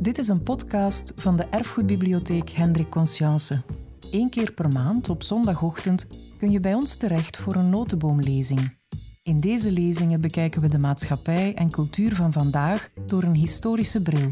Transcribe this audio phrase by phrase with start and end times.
[0.00, 3.62] Dit is een podcast van de Erfgoedbibliotheek Hendrik Conscience.
[4.10, 8.76] Eén keer per maand op zondagochtend kun je bij ons terecht voor een notenboomlezing.
[9.22, 14.30] In deze lezingen bekijken we de maatschappij en cultuur van vandaag door een historische bril.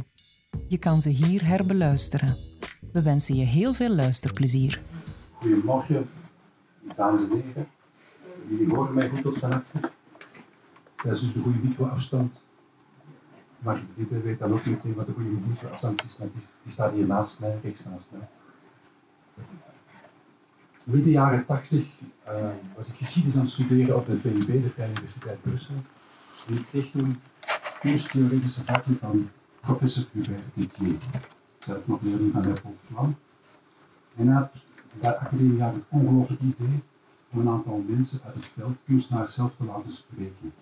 [0.68, 2.36] Je kan ze hier herbeluisteren.
[2.92, 4.80] We wensen je heel veel luisterplezier.
[5.32, 6.08] Goedemorgen,
[6.96, 7.68] dames en heren.
[8.48, 9.62] Jullie horen mij goed tot van.
[11.02, 12.46] Dat is dus de goede microafstand.
[13.58, 17.06] Maar dit weet dan ook meteen wat de goede microafstand is, want die, staat hier
[17.06, 18.28] naast mij, rechts naast mij.
[20.84, 21.86] Midden jaren 80
[22.28, 25.74] uh, was ik geschiedenis aan het studeren op de VUB, de Vrije Universiteit Brussel.
[26.48, 27.20] En ik kreeg toen
[27.80, 30.96] cursus theoretische vakken van professor Hubert Didier,
[31.58, 33.16] zelf nog leerling van Leopold Vlam.
[34.16, 34.50] En had
[35.00, 36.82] daar academie het ongelooflijk idee
[37.30, 40.52] om een aantal mensen uit het veld kunstenaars zelf te laten spreken.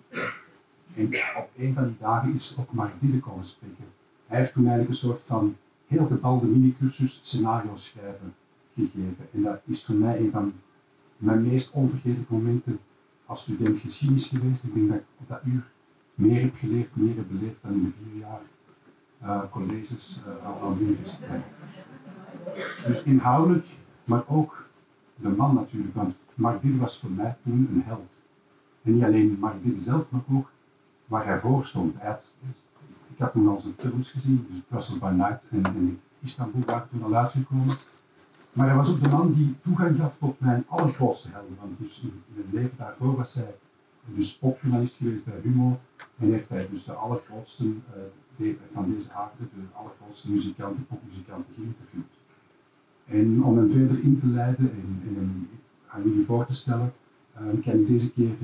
[0.97, 3.85] En op een van die dagen is ook Mark Diede komen spreken.
[4.27, 5.55] Hij heeft toen eigenlijk een soort van
[5.87, 8.33] heel gebalde mini-cursus scenario schrijven
[8.73, 9.27] gegeven.
[9.33, 10.53] En dat is voor mij een van
[11.17, 12.79] mijn meest onvergetelijke momenten
[13.25, 14.63] als student geschiedenis geweest.
[14.63, 15.63] Ik denk dat ik op dat uur
[16.15, 18.41] meer heb geleerd, meer heb beleefd dan in de vier jaar
[19.23, 21.43] uh, colleges uh, aan de universiteit.
[22.87, 23.65] Dus inhoudelijk,
[24.03, 24.65] maar ook
[25.15, 28.11] de man natuurlijk, want Mark Diede was voor mij toen een held.
[28.81, 30.49] En niet alleen Mark Diede zelf, maar ook
[31.07, 31.95] waar hij voor stond.
[33.07, 36.89] ik had toen al zijn films gezien, dus Brussels by Night en, en Istanbul waren
[36.89, 37.75] toen al uitgekomen.
[38.53, 41.57] Maar hij was ook de man die toegang gaf tot mijn allergrootste helden.
[41.59, 43.55] Want dus in mijn leven daarvoor was hij
[44.05, 45.79] dus popjournalist geweest bij Humo.
[46.17, 47.63] En heeft hij dus de allergrootste
[48.37, 52.11] uh, van deze aarde, de allergrootste muzikanten, popmuzikanten geïnterviewd.
[53.05, 55.49] En om hem verder in te leiden en, hem
[55.87, 56.93] aan jullie voor te stellen,
[57.41, 58.35] uh, ik deze keer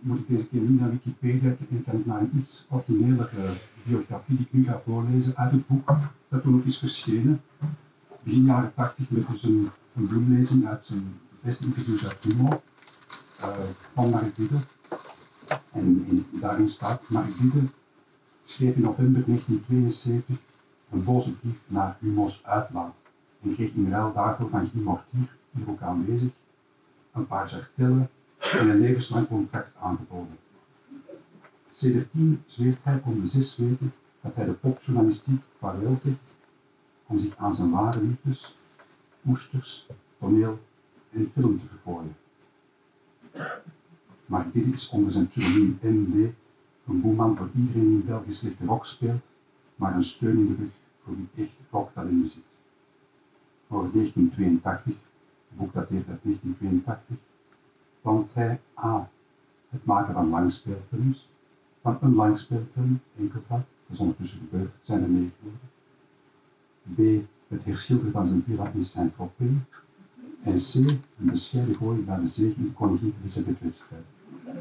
[0.00, 4.36] moet ik deze keer niet naar Wikipedia en kan ik naar een iets originelere biografie
[4.36, 5.92] die ik nu ga voorlezen uit het boek
[6.28, 7.40] dat toen nog is verschenen.
[8.22, 12.62] Begin jaren 80 met dus een, een bloemlezing uit zijn beste interview uit Humo
[13.94, 14.36] van Mark
[15.72, 17.66] En, en, daarin staat, Mark Diede
[18.44, 20.36] schreef in november 1972
[20.90, 22.94] een boze brief naar Humo's uitlaat
[23.42, 26.30] en kreeg in ruil daarvoor van Guy Mortier, hier ook aanwezig,
[27.12, 30.38] een paar zartellen en een levenslang contract aangeboden.
[31.72, 36.16] Sedertien zweert hij om de zes weken dat hij de popjournalistiek vaarwel zegt
[37.06, 38.56] om zich aan zijn ware liefdes,
[39.26, 39.86] oesters,
[40.18, 40.58] toneel
[41.10, 42.16] en film te vergooien.
[44.26, 46.32] Maar dit is onder zijn pseudoniem MD
[46.86, 49.20] een boeman voor iedereen die België slechte rock speelt,
[49.76, 50.70] maar een steun in de rug
[51.02, 52.42] voor wie echt rocktalent bezit.
[53.68, 54.94] Voor 1982,
[55.48, 57.16] het boek dateert uit 1982,
[58.02, 59.10] want hij A.
[59.68, 61.28] het maken van langspeelfilms,
[61.82, 65.66] van een langspeelfilm, enkelvoud, dat is ondertussen gebeurd, zijn er geworden.
[66.94, 67.26] B.
[67.48, 69.48] het herschilderen van zijn villa in Saint-Tropez.
[70.42, 70.74] En C.
[70.74, 74.02] een bescheiden gooi naar de zee in koningin Elisabeth-wedstrijd.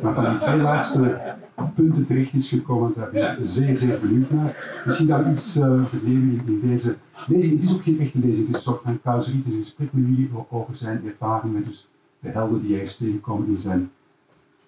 [0.02, 1.36] Maar van die twee laatste
[1.76, 4.82] punten terecht is gekomen, daar ben ik zeer, zeer benieuwd naar.
[4.86, 6.96] Misschien dan iets uh, in, in deze
[7.28, 7.54] lezing.
[7.54, 9.64] Het is ook geen echte lezing, het is een soort van causeriet, het is een
[9.64, 11.64] gesprek met jullie over zijn ervaringen.
[11.66, 11.88] Dus
[12.20, 13.92] de helden die hij is tegengekomen in zijn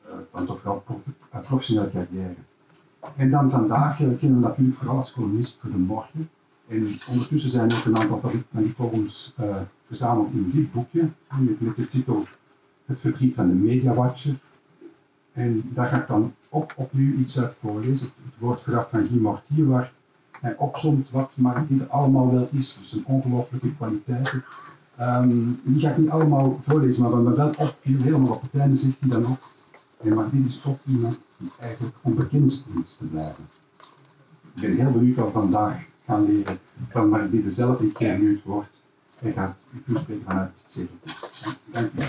[0.05, 0.83] uh, dan toch wel
[1.33, 2.35] uh, professionele carrière.
[3.15, 6.29] En dan vandaag kennen we natuurlijk vooral als columnist voor de morgen.
[6.67, 9.55] En ondertussen zijn er ook een aantal van die columns uh,
[9.87, 12.25] verzameld in dit boekje, met, met de titel
[12.85, 14.35] Het verdriet van de Mediawatcher.
[15.33, 19.21] En daar ga ik dan ook opnieuw iets uit voorlezen, het, het woordgraf van Guy
[19.21, 19.91] Mortier, waar
[20.31, 22.77] hij opzomt wat maar allemaal wel is.
[22.79, 24.43] Dus een ongelooflijke kwaliteiten
[25.01, 28.61] Um, die ga ik niet allemaal voorlezen, maar wat me wel opviel, helemaal op het
[28.61, 29.51] einde zegt hij dan ook,
[30.01, 33.47] en maar dit is toch iemand die eigenlijk onbekend is te blijven.
[34.55, 38.43] Ik ben heel benieuwd wat vandaag gaan leren van maar dit zelf keer nu het
[38.43, 38.83] woord
[39.19, 39.55] en gaat
[39.85, 41.15] toespreken vanuit het zegeltje.
[41.71, 42.07] Dank u wel.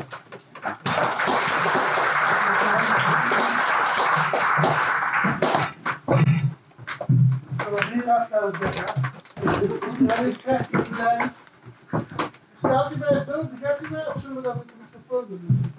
[12.61, 13.45] Staat u bij zo?
[13.51, 14.07] Begrijpt u mij?
[14.07, 15.73] Of zullen we dat met de microfoon doen?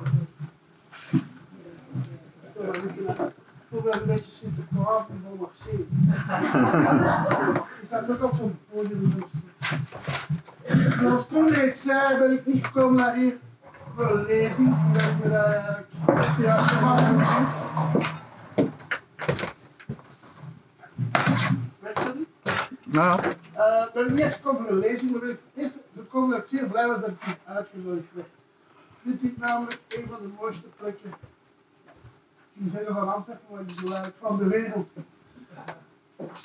[3.28, 6.13] Ik voel wel een beetje Sinterklaas en dan mag zien.
[7.81, 9.24] Is dat ook al zo'n podium?
[11.00, 13.38] Zoals reeds zei, ben ik niet gekomen naar hier
[13.95, 14.75] voor een lezing.
[14.86, 15.88] Omdat ik me daar eigenlijk
[16.42, 17.18] juist gemaakt heb
[21.80, 22.27] Werkt dat niet?
[22.92, 23.20] Nou.
[23.58, 25.22] Uh, ik ben niet echt gekomen voor een lezing, maar
[25.56, 28.28] eerst gekomen dat ik zeer blij was dat ik hier uitgenodigd werd.
[28.28, 33.62] Ik vind dit namelijk een van de mooiste plekken, ik ging zeggen van Antwerpen, maar
[33.62, 34.90] ik bedoel van de wereld.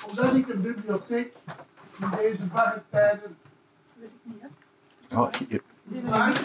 [0.09, 1.33] Omdat ik een bibliotheek
[1.99, 3.37] in deze barre tijden.
[3.93, 4.47] Weet ik niet, hè?
[5.15, 6.05] Ja, je- Die.
[6.05, 6.41] Ja, ik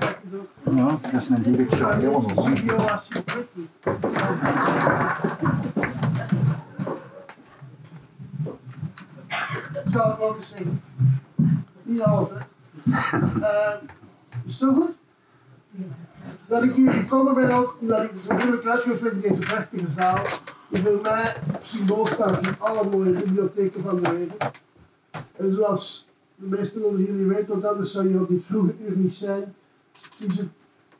[0.00, 0.74] denk het ook.
[0.76, 2.44] ja, dat is een direct Maar helemaal.
[2.44, 3.08] video was
[9.92, 10.82] Ik zal het ook eens zeggen.
[11.82, 12.38] Niet alles, hè.
[14.58, 14.90] Zo goed?
[16.46, 20.18] Dat ik hier gekomen ben ook omdat ik zo moeilijk uitgelegd in deze prachtige zaal.
[20.68, 24.50] Die voor mij symbool staat van alle mooie bibliotheken van de wereld.
[25.36, 28.96] En zoals de meesten onder jullie weten, want anders zou je op dit vroege uur
[28.96, 29.54] niet zijn,
[30.18, 30.48] is het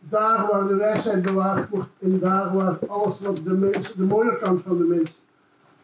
[0.00, 4.38] daar waar de wijsheid bewaard wordt en daar waar alles wat de mens, de mooie
[4.38, 5.24] kant van de mens,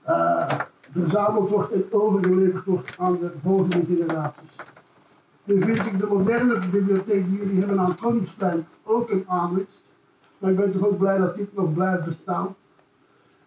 [0.02, 0.60] eh,
[0.92, 4.56] verzameld wordt en overgeleverd wordt aan de volgende generaties.
[5.44, 9.84] Nu vind ik de moderne bibliotheek die jullie hebben aan Koningsplein ook een aanwinst,
[10.38, 12.54] maar ik ben toch ook blij dat dit nog blijft bestaan.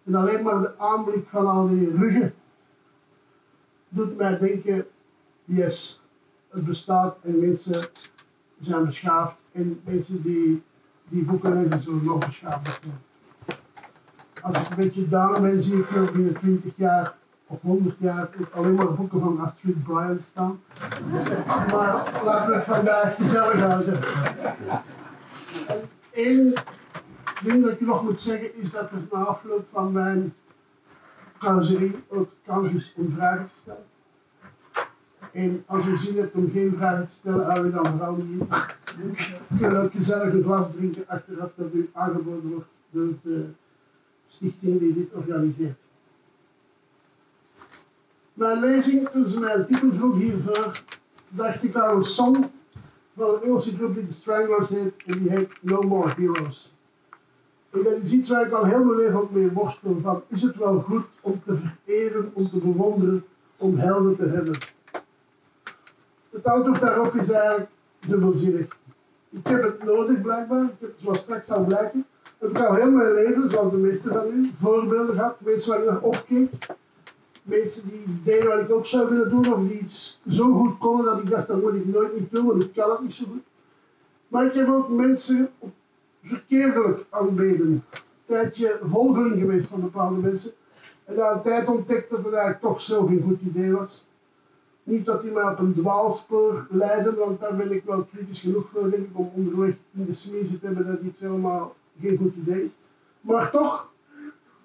[0.04, 2.34] En alleen maar de aanblik van al die ruggen
[3.88, 4.86] doet mij denken,
[5.44, 6.02] yes,
[6.48, 7.84] het bestaat en mensen
[8.60, 10.62] zijn beschaafd en mensen die
[11.08, 13.00] die boeken lezen zullen nog beschaafder zijn.
[14.42, 17.16] Als ik een beetje down ben, zie ik binnen 20 jaar
[17.52, 20.60] of 100 jaar alleen maar boeken van Astrid Bryan staan.
[21.70, 23.98] Maar laten we het vandaag gezellig houden.
[25.66, 26.54] En één
[27.44, 30.34] ding dat ik nog moet zeggen is dat er na afloop van mijn
[31.38, 33.84] causerie ook kans is om vragen te stellen.
[35.32, 38.44] En als u zin hebt om geen vragen te stellen, hou je dan vooral niet.
[39.48, 43.46] We kunnen ook gezellig een glas drinken achteraf dat u aangeboden wordt door de
[44.26, 45.81] stichting die dit organiseert.
[48.34, 50.82] Mijn lezing, toen ze mij titel vroeg hiervoor,
[51.28, 52.44] dacht ik aan een song
[53.16, 56.72] van een Engelse groep die de Stranglers heet en die heet No More Heroes.
[57.70, 60.56] En dat is iets waar ik al heel mijn leven mee worstel van, is het
[60.56, 63.24] wel goed om te vereren, om te bewonderen,
[63.56, 64.58] om helden te hebben?
[66.30, 67.70] Het antwoord daarop is eigenlijk
[68.06, 68.76] dubbelzinnig.
[69.30, 70.70] Ik heb het nodig blijkbaar,
[71.02, 72.06] zoals straks zal blijken,
[72.38, 75.90] heb al heel mijn leven, zoals de meeste van u, voorbeelden gehad, mensen waar ik
[75.90, 76.52] naar opkeek,
[77.42, 80.78] mensen die iets deden wat ik ook zou willen doen, of die iets zo goed
[80.78, 83.14] konden dat ik dacht, dat moet ik nooit niet doen, want ik kan het niet
[83.14, 83.42] zo goed.
[84.28, 85.50] Maar ik heb ook mensen
[86.22, 87.66] verkeerdelijk aanbeden.
[87.66, 87.82] Een
[88.26, 90.50] tijdje volgeling geweest van bepaalde mensen.
[91.04, 94.08] En na een tijd ontdekt dat het eigenlijk toch zo geen goed idee was.
[94.82, 98.68] Niet dat die mij op een dwaalspoor leiden, want daar ben ik wel kritisch genoeg
[98.72, 102.34] voor, denk ik, om onderweg in de smiezen te hebben dat iets helemaal geen goed
[102.34, 102.70] idee is.
[103.20, 103.91] Maar toch,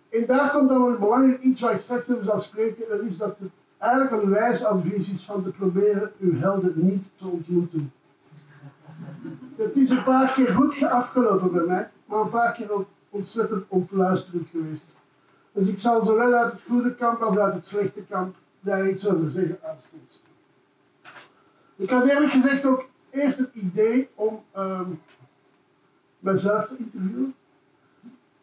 [0.09, 3.18] en daar komt dan een belangrijk iets waar ik straks over zal spreken, dat is
[3.18, 7.92] dat het eigenlijk een wijs advies is van te proberen uw helden niet te ontmoeten.
[9.56, 13.65] Het is een paar keer goed afgelopen bij mij, maar een paar keer ook ontzettend
[13.68, 14.86] ontluisterend geweest.
[15.51, 19.07] Dus ik zal zowel uit het goede kamp als uit het slechte kamp daar iets
[19.07, 20.21] over zeggen aanstonds.
[21.75, 24.89] Ik had eerlijk gezegd ook eerst het idee om ehm
[26.19, 27.36] mezelf te interviewen.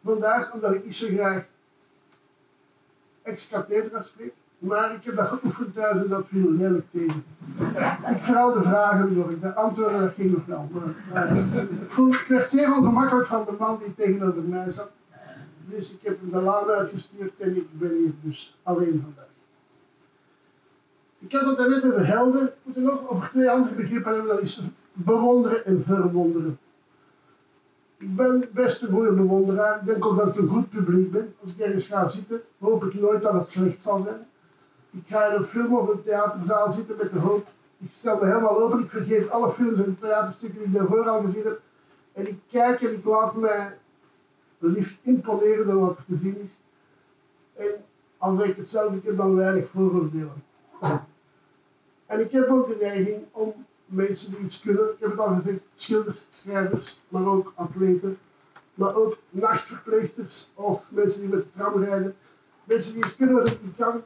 [0.03, 1.45] Vandaag, omdat ik niet zo graag
[3.25, 4.33] ex-cathedra spreek.
[4.59, 7.23] Maar ik heb dat geoefend en dat viel redelijk tegen.
[8.15, 10.69] Ik vooral de vragen door, de antwoorden dat ging nog wel.
[11.13, 14.91] Maar, ik, werd zeer ongemakkelijk van de man die tegenover mij zat.
[15.65, 19.25] Dus ik heb hem de laan uitgestuurd en ik ben hier dus alleen vandaag.
[21.19, 22.43] Ik had het net over helden.
[22.43, 24.35] Ik moet er nog over twee andere begrippen hebben.
[24.35, 24.61] Dat is
[24.93, 26.57] bewonderen en verwonderen.
[28.05, 29.79] Ik ben best een goede bewonderaar.
[29.79, 31.35] Ik denk ook dat ik een goed publiek ben.
[31.41, 34.27] Als ik ergens ga zitten, hoop ik nooit dat het slecht zal zijn.
[34.91, 37.47] Ik ga in een film of een theaterzaal zitten met de hoop.
[37.77, 38.79] Ik stel me helemaal open.
[38.79, 41.61] Ik vergeet alle films en theaterstukken die ik daarvoor al gezien heb.
[42.13, 43.77] En ik kijk en ik laat mij
[44.57, 46.51] liefst imponeren door wat er te zien is.
[47.55, 47.71] En
[48.17, 50.43] als ik het zelf, heb dan weinig vooroordelen.
[52.05, 53.53] En ik heb ook de neiging om
[53.85, 58.17] mensen die iets kunnen, ik heb het al gezegd, schilders, schrijvers, maar ook atleten,
[58.73, 62.15] maar ook nachtverpleegsters of mensen die met de tram rijden,
[62.63, 64.01] mensen die iets kunnen wat ik niet kan,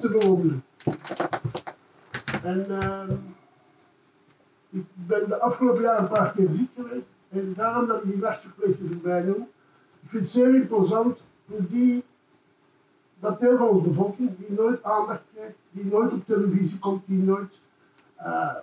[0.00, 0.64] te bewonderen.
[2.42, 3.12] En ehm,
[4.70, 8.20] ik ben de afgelopen jaren een paar keer ziek geweest en daarom dat ik die
[8.20, 9.48] nachtverpleegsters erbij noem.
[10.02, 12.04] Ik vind het zeer imposant hoe die
[13.20, 17.22] dat deel van onze bevolking die nooit aandacht krijgt, die nooit op televisie komt, die
[17.22, 17.52] nooit
[18.16, 18.56] eh,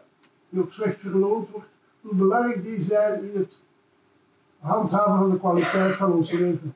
[0.55, 1.67] ook slecht verloond wordt,
[2.01, 3.57] hoe belangrijk die zijn in het
[4.59, 6.75] handhaven van de kwaliteit van ons leven.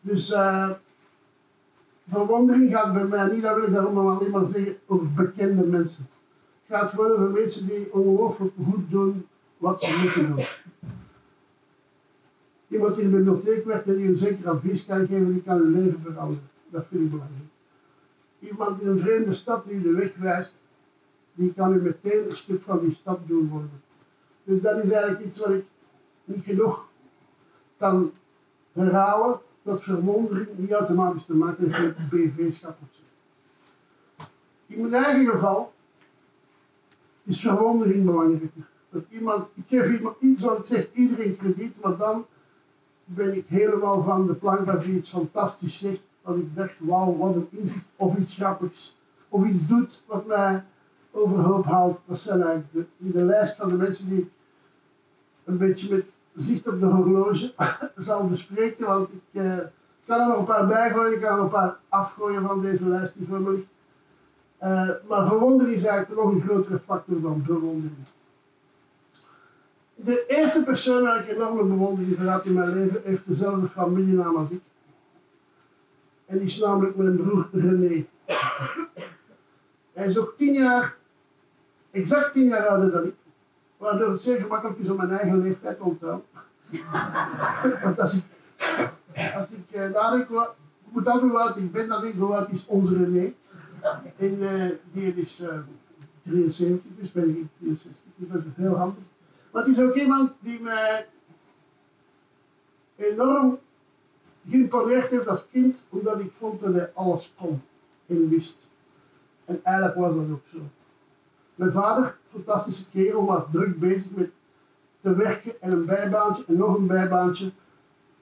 [0.00, 0.70] Dus eh
[2.08, 6.06] verwondering gaat bij mij niet, dat wil ik daarom alleen maar zeggen, over bekende mensen.
[6.66, 9.26] Het gaat gewoon over mensen die ongelooflijk goed doen
[9.58, 10.44] wat ze moeten doen.
[12.68, 15.56] Iemand die in de bibliotheek werkt en die een zeker advies kan geven, die kan
[15.56, 16.48] hun leven veranderen.
[16.70, 17.50] Dat vind ik belangrijk.
[18.38, 20.56] iemand in een vreemde stad die de weg wijst,
[21.34, 23.82] die kan u meteen een stuk van die stad doen worden.
[24.44, 25.64] Dus dat is eigenlijk iets wat ik
[26.24, 26.84] niet genoeg
[27.76, 28.12] kan
[28.72, 32.76] herhalen, dat verwondering niet automatisch te maken heeft met BV-schap.
[34.66, 35.72] In mijn eigen geval
[37.24, 38.70] is verwondering belangrijker.
[38.90, 42.26] Dat iemand, ik geef iemand iets wat ik zeg, iedereen krediet, maar dan
[43.04, 47.16] ben ik helemaal van de plank als hij iets fantastisch zegt, dat ik dacht, wauw,
[47.16, 50.64] wat een inzicht, of iets grappigs, of iets doet wat mij
[51.12, 51.98] overhoop haalt.
[52.04, 54.28] Dat zijn eigenlijk de, de lijst van de mensen die ik
[55.44, 56.04] een beetje met
[56.34, 57.52] zicht op de horloge
[57.96, 59.58] zal bespreken, want ik eh,
[60.06, 63.14] kan er nog een paar bijgooien, ik kan er een paar afgooien van deze lijst
[63.18, 63.66] die voor me ligt.
[64.58, 67.96] Eh, maar verwondering is eigenlijk nog een grotere factor dan bewondering.
[69.94, 74.50] De eerste persoon waar ik enorme bewondering voor in mijn leven heeft dezelfde familienaam als
[74.50, 74.60] ik.
[76.26, 78.04] En die is namelijk mijn broer René.
[79.92, 80.96] Hij is ook tien jaar,
[81.92, 83.14] exact tien jaar ouder dan ik.
[83.76, 86.24] Waardoor het zeer gemakkelijk is om mijn eigen leeftijd te onthouden.
[87.84, 88.24] Want als ik,
[89.34, 90.54] als ik uh, nadenk, wat-
[90.86, 93.32] ik moet altijd hoe ik ben, dan denk ik hoe oud is onze René.
[94.16, 95.58] En eh, die is eh
[96.22, 99.02] 73, dus ben ik 63, dus dat is heel handig.
[99.50, 101.06] Maar het is ook iemand die mij
[102.96, 103.58] enorm
[104.48, 107.62] geïmponeerd heeft als kind, omdat ik vond dat hij alles kon
[108.06, 108.68] en wist.
[109.44, 110.58] En eigenlijk was dat ook zo.
[111.54, 114.30] Mijn vader, fantastische kerel, maar druk bezig met
[115.00, 117.44] te werken en een bijbaantje en nog een bijbaantje.
[117.44, 117.52] En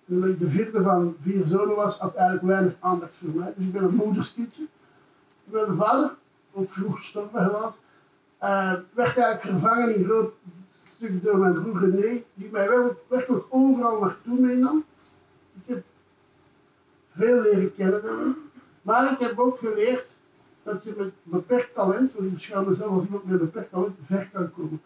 [0.06, 3.52] toen ik de vierde van vier zonen was, had eigenlijk weinig aandacht voor mij.
[3.56, 4.66] Dus ik ben een moederskindje.
[5.44, 6.14] Mijn vader,
[6.52, 7.80] ook vroeg gestorven helaas,
[8.38, 10.32] eh, werd eigenlijk vervangen in groot
[11.00, 14.84] stuk door mijn broer René, die mij wel werkelijk overal naartoe meenam.
[15.54, 15.82] Ik heb
[17.16, 18.37] veel leren kennen.
[18.82, 20.18] Maar ik heb ook geleerd
[20.62, 24.29] dat je met beperkt talent, want ik beschouw mezelf als iemand met beperkt talent, ver
[24.33, 24.81] kan komen.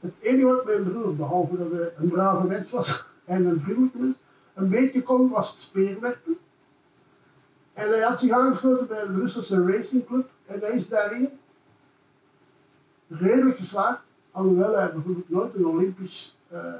[0.00, 3.98] Het enige wat mijn broer, behalve dat hij een brave mens was en een vriendelijke
[3.98, 4.22] mens,
[4.54, 6.36] een beetje kon, was speerwerpen.
[7.72, 11.28] En hij had zich aangesloten bij de Brusselse Racing Club en hij is daarin
[13.08, 14.00] redelijk geslaagd,
[14.30, 16.74] alhoewel hij bijvoorbeeld nooit een Olympisch eh,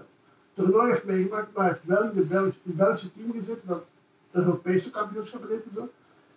[0.54, 3.84] toernooi heeft meegemaakt, maar hij heeft wel in de Belgische, het Belgische team gezet dat
[4.30, 5.88] Europese kampioenschap heet en zo.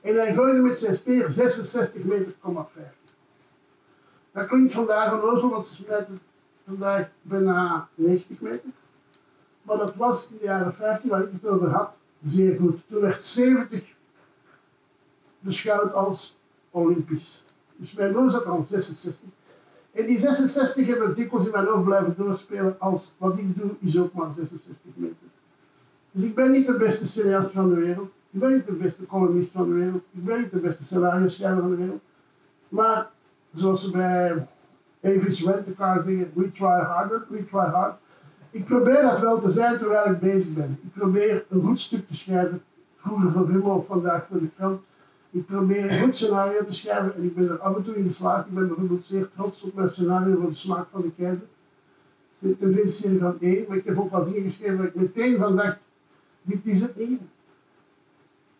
[0.06, 2.84] En hij gooide met zijn speer 66 meter, 50.
[4.32, 6.20] Dat klinkt vandaag onnozel, want ze smijten
[6.66, 8.70] vandaag bijna 90 meter.
[9.62, 11.96] Maar dat was in de jaren 50, waar ik het over had,
[12.26, 12.80] zeer goed.
[12.90, 13.84] Toen werd 70
[15.40, 16.38] beschouwd als
[16.72, 17.46] Olympisch.
[17.76, 19.30] Dus mijn broer zat al 66.
[19.92, 23.98] En die 66 hebben dikwijls in mijn hoofd blijven doorspelen als wat ik doe is
[23.98, 25.16] ook maar 66 meter.
[26.12, 28.12] Dus ik ben niet de beste cineast van de wereld.
[28.36, 30.04] Ik ben niet de beste columnist van de wereld.
[30.12, 32.02] Ik ben niet de beste scenario schrijver van de wereld.
[32.70, 33.10] Maar
[33.54, 34.48] zoals ze bij
[35.04, 37.96] Avis Rent-A-Car zeggen, we try harder, we try hard.
[38.52, 40.80] Ik probeer dat wel te zijn terwijl ik bezig ben.
[40.84, 42.62] Ik probeer een goed stuk te schrijven.
[42.98, 44.82] Vroeger voor Hummel, vandaag voor de krant.
[45.30, 48.08] Ik probeer een goed scenario te schrijven en ik ben er af en toe in
[48.08, 48.48] geslaagd.
[48.48, 51.48] Ik ben bijvoorbeeld zeer trots op mijn scenario voor de smaak van de keizer.
[52.40, 55.62] De televisieserie van één, maar ik heb ook wat dingen geschreven waar ik meteen van
[56.42, 57.22] dit is het niet.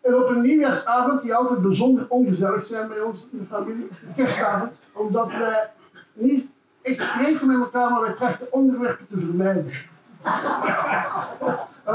[0.06, 4.80] En op een nieuwjaarsavond, die altijd bijzonder ongezellig zijn bij ons in de familie, kerstavond,
[4.92, 5.70] omdat wij
[6.12, 6.46] niet
[6.82, 9.72] echt spreken met elkaar, maar wij trachten onderwerpen te vermijden.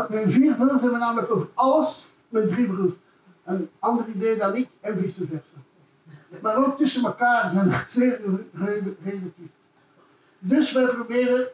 [0.10, 2.96] Mijn vier broers hebben namelijk over alles, mijn drie broers.
[3.44, 5.58] Een ander idee dan ik en vice versa.
[6.42, 8.20] Maar ook tussen elkaar zijn we zeer
[8.54, 9.50] re- relatief.
[10.40, 11.48] Dus wij proberen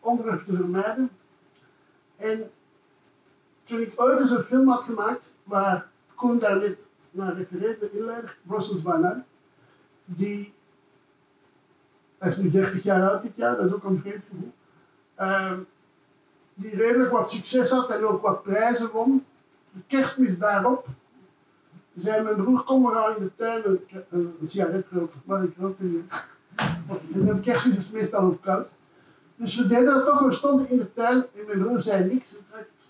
[0.00, 1.10] onderwerpen te vermijden.
[2.16, 2.50] En
[3.70, 7.98] toen ik ooit eens een film had gemaakt, waar Koen daar net naar refereerde, de
[7.98, 9.24] inleider, Brussels Night,
[10.04, 10.52] die,
[12.18, 14.52] hij is nu 30 jaar oud dit jaar, dat is ook een vreemd gevoel,
[15.20, 15.58] Ehm,
[16.54, 19.24] die redelijk wat succes had en ook wat prijzen won.
[19.72, 20.86] De kerstmis daarop
[21.96, 25.42] zei mijn broer, kom maar aan in de tuin een, een, een sigaret roken, maar
[25.42, 26.24] ik rookte niet.
[26.86, 28.68] Want de kerstmis is meestal ook koud.
[29.36, 32.34] Dus we deden dat toch, we stonden in de tuin en mijn broer zei niks.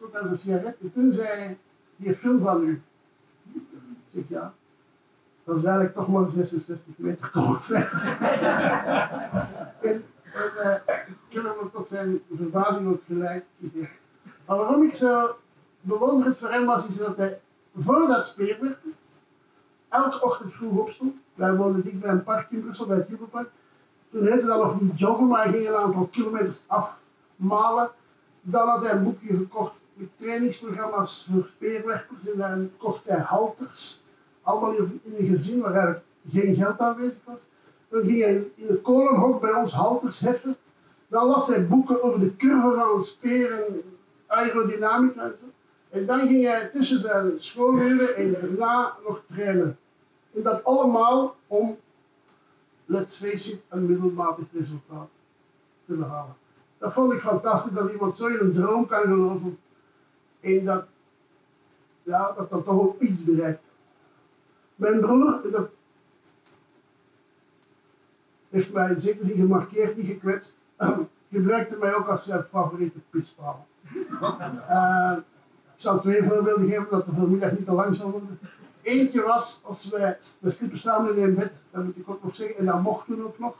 [0.00, 1.58] Ik stond aan zijn sigaret en toen zei hij,
[1.96, 2.82] die film van u.
[3.52, 3.62] Ik
[4.14, 4.52] zeg ja.
[5.44, 7.30] Dat is eigenlijk toch maar 66 meter
[9.80, 10.96] En, en eh,
[11.28, 13.44] ik heb hem tot zijn verbazing ook gelijk.
[14.46, 15.36] Maar waarom ik zo
[15.80, 17.40] bewonderend voor hem was, is dat hij
[17.76, 18.94] voor dat speerwerpen
[19.88, 21.14] elke ochtend vroeg opstond.
[21.34, 23.48] Wij woonden dicht bij een park in Brussel, bij het Jubelpark.
[24.10, 27.90] Toen heette dat nog niet joggen, maar hij ging een aantal kilometers afmalen.
[28.40, 29.78] Dan had hij een boekje gekocht
[30.18, 32.70] trainingsprogramma's voor speerwerpers en dan
[33.04, 34.02] hij halters
[34.42, 37.40] allemaal in een gezin waar eigenlijk geen geld aanwezig was.
[37.88, 40.56] Dan ging hij in het kolenhok bij ons halters heffen.
[41.08, 43.82] Dan las hij boeken over de curve van een speer en
[44.26, 45.46] aerodynamica en zo.
[45.90, 49.78] En dan ging hij tussen zijn schooluren en daarna nog trainen.
[50.34, 51.76] En dat allemaal om,
[52.84, 55.08] let's face it, een middelmatig resultaat
[55.86, 56.34] te behalen.
[56.78, 59.58] Dat vond ik fantastisch, dat iemand zo in een droom kan geloven.
[60.40, 60.84] En dat,
[62.02, 63.62] ja, dat dan toch ook iets bereikt.
[64.74, 65.70] Mijn broer, dat
[68.48, 70.58] heeft mij zekere zin gemarkeerd, niet gekwetst.
[71.30, 73.66] Gebruikte mij ook als zijn favoriete pispaal.
[74.68, 75.12] Eh,
[75.74, 78.38] ik zal twee voorbeelden geven, dat de vanmiddag niet te lang zal worden.
[78.82, 82.34] Eentje was, als wij, we sliepen samen in een bed, dat moet ik ook nog
[82.34, 83.54] zeggen, en dat mocht toen ook nog.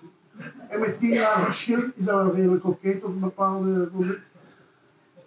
[0.68, 4.18] En met tien jaar verschil is dat wel redelijk oké tot een bepaalde moment.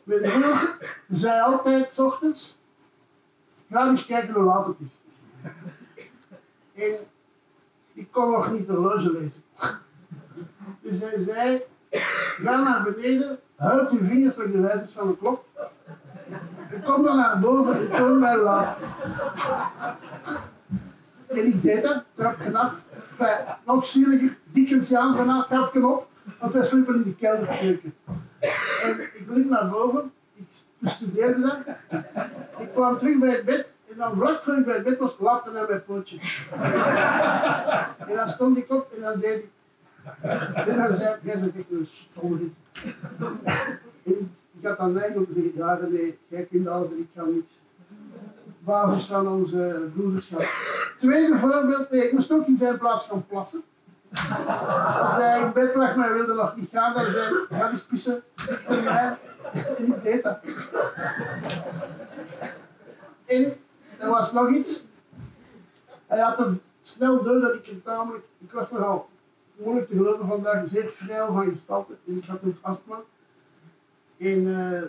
[0.04, 0.78] Mijn broer
[1.10, 2.62] zei altijd, s ochtends,
[3.72, 5.00] ga eens kijken hoe laat het is.
[6.74, 6.98] En
[7.94, 9.44] ik kon nog niet de horloge lezen.
[10.82, 11.62] Dus hij zei,
[12.44, 15.46] ga naar beneden, houd uw vingers op de wijzers van de klok.
[16.72, 18.78] En kom dan naar boven en toon mij laat.
[21.28, 22.74] En ik deed dat, trapje af.
[23.18, 26.08] Enfin, nog zieliger, Dickensiaans daarna, trapje op,
[26.40, 27.94] want wij sliepen in de kelderkeuken.
[28.84, 30.46] En ik liep naar boven, ik
[30.78, 31.58] bestudeerde dat.
[32.60, 35.52] Ik kwam terug bij het bed en dan vlak ik bij het bed was, klapte
[35.52, 36.18] naar mijn pootje.
[38.08, 39.50] En dan stond ik op en dan deed ik.
[40.68, 42.54] En dan zei ik, jij bent een stommerik.
[44.04, 47.08] En ik had dan neiging om te zeggen, ja nee, jij kunt alles en ik
[47.16, 47.62] kan niks.
[48.60, 50.46] Basis van onze broederschap.
[51.00, 53.64] Tweede voorbeeld, nee, ik moest ook in zijn plaats gaan plassen.
[54.14, 57.84] Als hij in bed lag, maar hij wilde nog niet gaan, dan zei ga eens
[57.84, 58.24] pissen.
[58.68, 59.18] En
[59.78, 60.40] ik deed dat.
[63.26, 63.58] En
[63.98, 64.88] er was nog iets.
[66.08, 69.10] Hij had hem snel door dat ik hem tamelijk, ik was nogal
[69.56, 71.94] moeilijk te geloven vandaag, zeer vrij van gestalte.
[72.08, 73.00] En ik had ook astma.
[74.18, 74.82] En eh,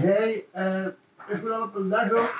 [0.00, 0.86] hij eh,
[1.16, 2.34] heeft me dan op een dag ook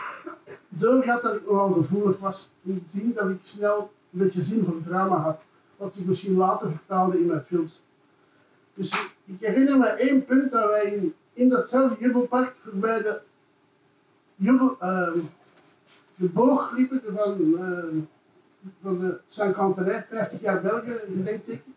[0.68, 2.54] doorgehad dat ik nogal gevoelig was.
[2.62, 5.40] In het zin dat ik snel een beetje zin voor drama had.
[5.76, 7.82] Wat zich misschien later vertaalde in mijn films.
[8.74, 13.20] Dus ik herinner me één punt dat wij in, datzelfde jubelpark voorbij de,
[14.34, 15.18] jubel, ehm,
[16.14, 17.98] de boog liepen van, ehm,
[18.82, 21.74] van de Saint-Quentin, 50 jaar België, een gedenkteken.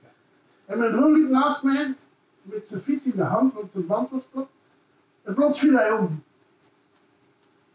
[0.65, 1.95] En mijn broer liep naast mij
[2.41, 4.47] met zijn fiets in de hand, want zijn band was plat.
[5.23, 6.23] En plots viel hij om.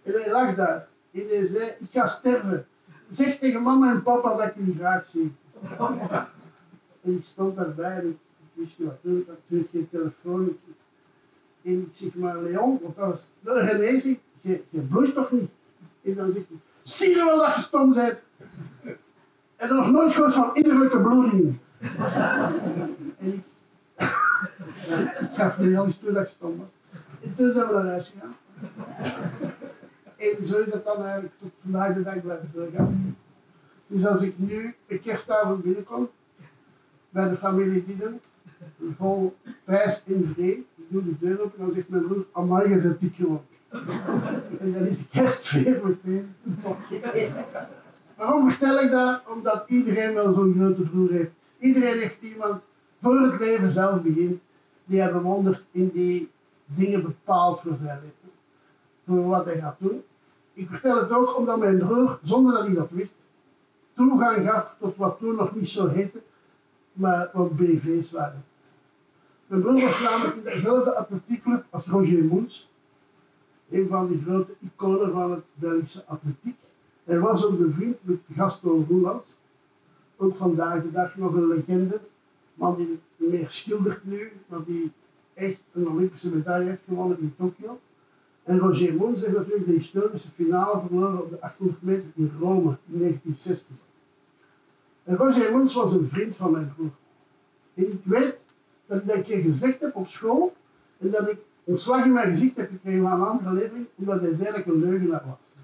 [0.03, 0.89] En hij lag daar.
[1.13, 2.67] En hij zei, ik ga sterven.
[3.15, 5.35] Zeg tegen mama en papa dat ik jullie graag zie.
[7.03, 8.79] En ik stond daarbij en ik, ik wist.
[8.79, 8.87] Ik
[9.27, 10.47] had natuurlijk geen telefoon.
[10.49, 10.59] Ik-
[11.63, 15.51] En ik zeg maar, Leon, want dat was de zegt, je, je bloeit toch niet?
[16.05, 18.19] En dan zegt hij, zie je wel dat je stom bent?
[19.57, 21.61] En er nog nooit gehoord van innerlijke bloedingen.
[23.19, 23.41] en ik,
[25.21, 26.69] ik gaf Leon eens toe dat ik stom was.
[27.23, 28.35] En toen zijn we naar huis gegaan.
[30.25, 33.17] En zo is dat dan eigenlijk tot vandaag de dag blijven doorgaan.
[33.87, 36.09] Dus als ik nu een kerstavond binnenkom,
[37.11, 38.21] bij de familie Dieden,
[38.97, 42.69] vol prijs en vrede, ik doe de deur open en dan zegt mijn broer, amai,
[42.69, 43.47] je bent dik geworden.
[44.61, 46.35] En dan is kerstfeer meteen.
[48.17, 49.23] Waarom vertel ik dat?
[49.35, 51.31] Omdat iedereen wel zo'n grote broer heeft.
[51.59, 52.63] Iedereen heeft iemand
[53.03, 54.41] voor het leven zelf begint,
[54.85, 56.31] die hij bewondert en die
[56.65, 58.33] dingen bepaalt voor zijn leven.
[59.07, 60.03] Voor wat hij gaat doen.
[60.55, 63.15] Ik vertel het ook omdat mijn broer, zonder dat hij dat wist,
[63.95, 66.23] toegang gaf tot wat toen nog niet zo heette,
[66.93, 68.45] maar wat BV's waren.
[69.47, 72.69] Mijn broer was namelijk in dezelfde atletiekclub als Roger Moens,
[73.71, 76.57] een van die grote iconen van het Belgische atletiek.
[77.05, 79.39] Hij was ook bevriend met Gaston Roelands,
[80.17, 82.01] ook vandaag de dag nog een legende,
[82.55, 84.93] man die meer schildert nu, maar die
[85.35, 87.81] echt een Olympische medaille heeft gewonnen in Tokio.
[88.45, 92.77] En Roger Moens heeft natuurlijk de historische finale verloren op de 800 meter in Rome
[92.87, 93.77] in 1960.
[95.05, 96.91] En Roger Moens was een vriend van mijn broer.
[97.75, 98.37] En ik weet
[98.87, 100.55] dat ik dat een keer gezegd heb op school
[100.99, 104.21] en dat ik een slag in mijn gezicht heb gekregen van een andere leerling, omdat
[104.21, 105.55] hij zei een leugenaar was.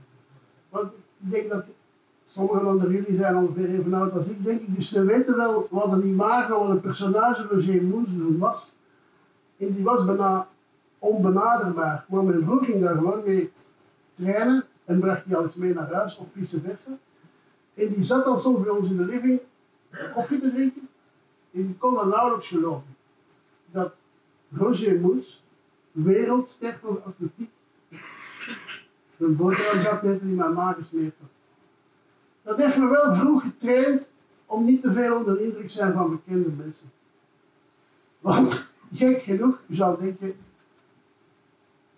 [0.69, 1.65] Want ik denk dat
[2.27, 5.67] sommigen onder jullie zijn ongeveer even oud als ik, denk ik, dus ze weten wel
[5.71, 8.75] wat een imago, wat een personage Roger Moens was.
[9.57, 10.49] En die was bijna
[11.01, 12.05] onbenaderbaar.
[12.09, 13.53] Maar mijn broer ging daar gewoon mee
[14.15, 16.91] trainen en bracht die alles mee naar huis of vice versa.
[17.75, 19.41] En die zat dan soms bij ons in de living
[20.15, 20.89] koffie te drinken.
[21.53, 22.97] En die kon dat nauwelijks geloven.
[23.71, 23.93] Dat
[24.53, 25.43] Roger Moes,
[25.93, 27.51] wereldster van de atletiek,
[29.17, 31.15] een boterham zat eten die mijn maag gesmeerd.
[32.43, 34.09] Dat heeft me wel vroeg getraind
[34.47, 36.91] om niet te veel onder de indruk te zijn van bekende mensen.
[38.21, 40.35] Want, gek genoeg, je zou denken,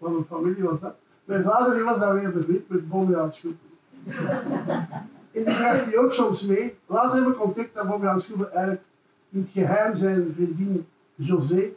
[0.03, 0.95] wat een familie was dat?
[1.25, 3.69] Mijn vader die was dan weer bevriend met Bobbejaans Schoepen.
[5.33, 6.77] En die draagt hij ook soms mee.
[6.87, 8.83] Later heb ik ontdekt dat Bobbejaans Schoepen eigenlijk
[9.31, 11.73] in het geheim zijn vriendin José,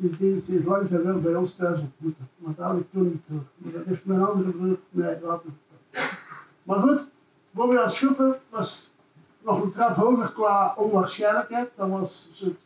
[0.00, 2.28] sindsdien sinds lang zijn wel bij ons thuis ontmoeten.
[2.36, 3.42] Maar dat had ik toen niet door.
[3.56, 6.18] Maar dat heeft mijn andere broer mij laten vertellen.
[6.62, 7.08] Maar goed,
[7.50, 8.90] Bobbejaans Schoepen was
[9.42, 11.70] nog een trap hoger qua onwaarschijnlijkheid.
[11.74, 12.58] Dat was een soort,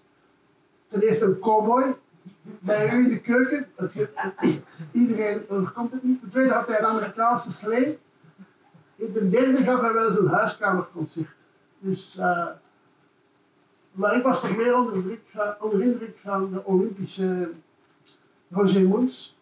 [0.88, 1.94] ten eerste een cowboy,
[2.42, 3.66] bij u in de keuken.
[3.74, 3.92] Het
[4.92, 6.20] iedereen overkomt het niet.
[6.20, 7.98] Ten tweede had hij een Amerikaanse slee.
[8.96, 11.29] In ten derde gaf hij wel eens een huiskamerconcert.
[11.79, 12.46] Dus, eh,
[13.92, 14.98] maar ik was toch meer onder de
[15.83, 17.50] indruk van, de de Olympische
[18.50, 19.37] Roger Moens.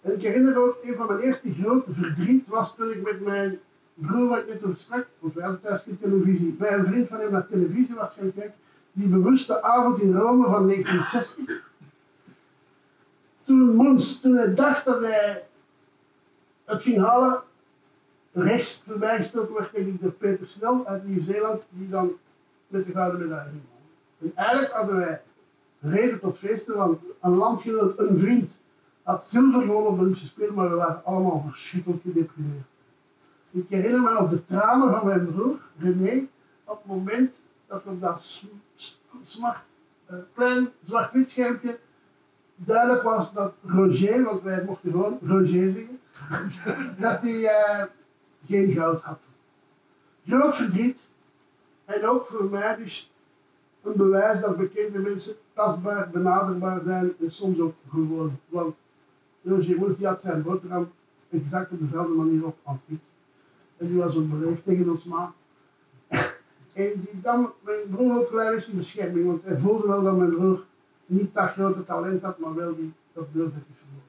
[0.00, 3.58] En ik herinner ook, een van mijn eerste grote verdriet was toen ik met mijn
[3.94, 7.08] broer, wat ik net over sprak, want wij hadden thuis geen televisie, bij een vriend
[7.08, 8.54] van hem naar televisie was gaan kijken,
[8.92, 11.66] die bewuste avond in Rome van 1960
[13.48, 15.44] toen Moens, toen hij dacht dat hij
[16.64, 17.42] het ging halen,
[18.32, 22.12] rechts voorbij gestoken werd, ik, door Peter Snel uit Nieuw-Zeeland, die dan
[22.66, 23.62] met de gouden medaille ging.
[24.18, 25.20] En eigenlijk hadden wij
[25.80, 28.58] reden tot feesten, want een landgenoot, een vriend,
[29.02, 32.66] had zilver gewonnen op de Olympische maar we waren allemaal verschrikkelijk gedeprimeerd.
[33.50, 36.26] Ik herinner me nog de tranen van mijn broer, René,
[36.64, 37.34] op het moment
[37.66, 38.22] dat op dat
[39.22, 39.58] smart,
[40.06, 41.78] eh, klein zwart-wit schermpje
[42.58, 46.00] duidelijk was dat Roger, want wij mochten gewoon Roger zingen,
[47.00, 47.84] dat hij eh,
[48.46, 49.18] geen goud had.
[50.26, 50.98] Groot verdriet.
[51.84, 53.10] En ook voor mij dus
[53.82, 58.38] een bewijs dat bekende mensen tastbaar, benaderbaar zijn en soms ook gewoon.
[58.48, 58.74] Want
[59.42, 60.90] Roger Moes had zijn boterham
[61.30, 62.98] exact op dezelfde manier op als ik.
[63.76, 65.32] En die was ook beleefd tegen ons ma.
[66.72, 70.16] En die dan mijn broer ook klein is in bescherming, want hij voelde wel dat
[70.16, 70.64] mijn broer
[71.08, 74.08] niet dat grote talent had, maar wel die, dat beeldzetjes vermogen.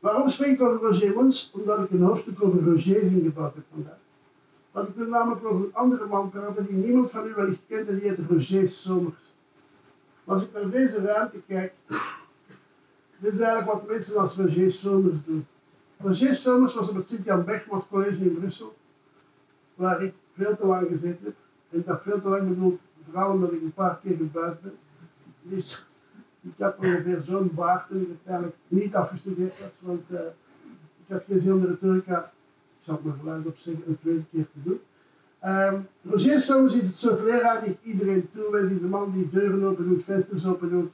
[0.00, 1.50] Waarom spreek ik over Roger Mons?
[1.54, 3.98] Omdat ik een hoofdstuk over Roger ingebouwd heb vandaag.
[4.70, 7.88] Want ik wil namelijk over een andere man praten die niemand van u wellicht kent
[7.88, 9.34] en die heet Roger Somers.
[10.24, 11.72] Als ik naar deze ruimte kijk,
[13.18, 15.46] dit is eigenlijk wat mensen als Roger Somers doen.
[15.96, 18.76] Roger Somers was op het Sint-Jan Bergmans College in Brussel,
[19.74, 21.34] waar ik veel te lang gezeten heb.
[21.70, 24.78] En dat veel te lang bedoelt, vooral omdat ik een paar keer gebuisd ben.
[25.48, 25.84] Dus
[26.40, 30.20] ik had ongeveer zo'n baard toen ik uiteindelijk niet afgestudeerd was, want eh,
[31.06, 32.32] ik had geen zin om de retorica,
[32.78, 34.80] ik zal maar geluid op zeggen, een tweede keer te doen.
[35.40, 39.88] Ehm Roger is het soort leraar die iedereen toewens, is de man die deuren open
[39.88, 40.90] doet, vensters open doet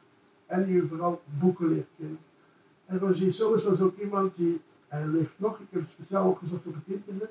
[0.46, 2.18] en die vooral boeken leert kennen.
[2.86, 6.66] En Roger Somers was ook iemand die, hij leeft nog, ik heb het speciaal opgezocht
[6.66, 7.30] op het internet,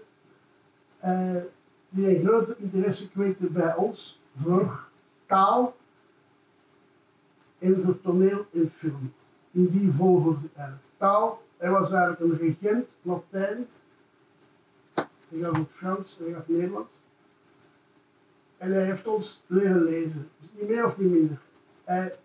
[0.99, 1.43] eh,
[1.89, 4.79] die een grote interesse kweekte bij ons voor
[5.25, 5.75] taal
[7.62, 9.13] en voor toneel en film.
[9.52, 10.86] In die volgorde eigenlijk.
[10.97, 13.67] Taal, hij was eigenlijk een regent, Latijn,
[15.30, 17.02] hij gaf ook Frans, hij gaf Nederlands.
[18.58, 21.38] En hij heeft ons leren lezen, dus niet meer of niet minder.
[21.84, 22.15] Hij,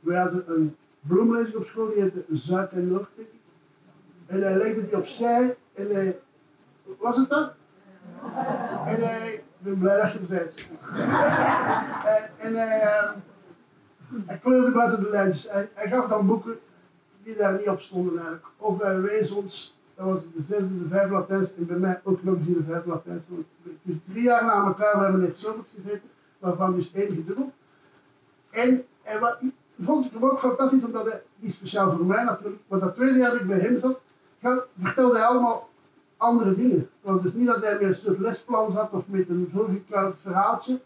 [0.00, 3.08] wij hadden een bloemlezing op school, die heette Zuid en Noord.
[4.26, 6.18] En hij legde die opzij en hij,
[6.98, 7.52] was het dat?
[8.86, 10.52] En hij, ik ben blij dat je er.
[12.06, 13.10] En, en hij, eh,
[14.26, 15.50] hij kleurde buiten de lijntjes.
[15.50, 16.58] Hij, gaf dan boeken
[17.22, 18.46] die daar niet op stonden eigenlijk.
[18.56, 22.22] Of hij wees ons, dat was de zesde, de vijfde Latijns, en bij mij ook
[22.22, 23.22] nog eens de vijfde Latijns.
[23.28, 23.46] Want
[23.82, 27.52] Dus drie jaar na elkaar hebben we net zomers gezeten, waarvan dus één gedubbeld.
[28.50, 29.36] En, en wat,
[29.82, 33.18] vond ik hem ook fantastisch, omdat hij, niet speciaal voor mij natuurlijk, maar dat tweede
[33.18, 34.00] jaar dat ik bij hem zat,
[34.80, 35.68] vertelde hij allemaal
[36.16, 36.78] andere dingen.
[36.78, 40.16] Het was dus niet dat hij met een soort lesplan zat of met een voorgekruid
[40.22, 40.80] verhaaltje.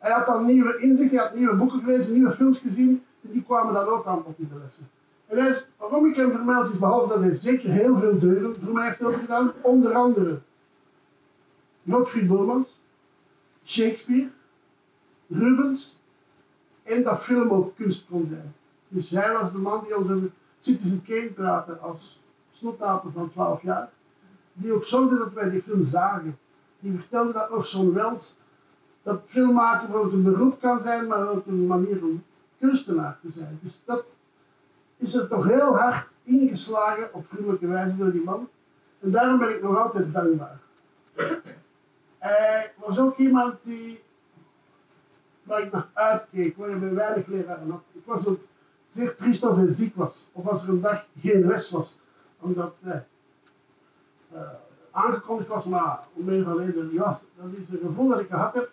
[0.00, 3.42] Hij had dan nieuwe inzichten, hij had nieuwe boeken gelezen, nieuwe films gezien, en die
[3.42, 4.88] kwamen dan ook aan op de lessen.
[5.26, 8.56] En hij is, waarom ik hem vermeld is, behalve dat hij zeker heel veel deuren
[8.64, 10.40] voor mij heeft opengedaan, onder andere
[11.88, 12.78] Godfried Bormans,
[13.64, 14.28] Shakespeare,
[15.26, 15.98] Rubens,
[16.82, 18.54] en dat film ook kunst kon zijn.
[18.88, 22.20] Dus hij was de man die ons over Citizen Kane praatte als
[22.52, 23.90] snotapen van 12 jaar
[24.52, 26.38] die ook zorgde dat wij die film zagen.
[26.78, 28.38] Die vertelde dat nog zo'n Wels,
[29.02, 32.22] dat filmmaken bijvoorbeeld een beroep kan zijn, maar ook een manier om
[32.58, 33.58] kunstenaar te zijn.
[33.62, 34.04] Dus dat
[34.96, 38.48] is er toch heel hard ingeslagen op vriendelijke wijze door die man.
[39.00, 40.58] En daarom ben ik nog altijd dankbaar.
[42.18, 44.02] Hij was ook iemand die,
[45.42, 47.82] waar ik naar uitkeek, waar je bij weinig leraren had.
[47.92, 48.40] Ik was ook
[48.90, 51.98] zeer triest als hij ziek was, of als er een dag geen les was.
[52.38, 52.96] Omdat eh,
[54.32, 54.40] eh,
[54.90, 57.24] aangekondigd was, maar om een reden niet was.
[57.36, 58.70] Dat is een gevoel dat ik gehad heb,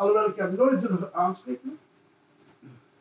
[0.00, 1.78] alhoewel ik hem nooit durven aanspreken.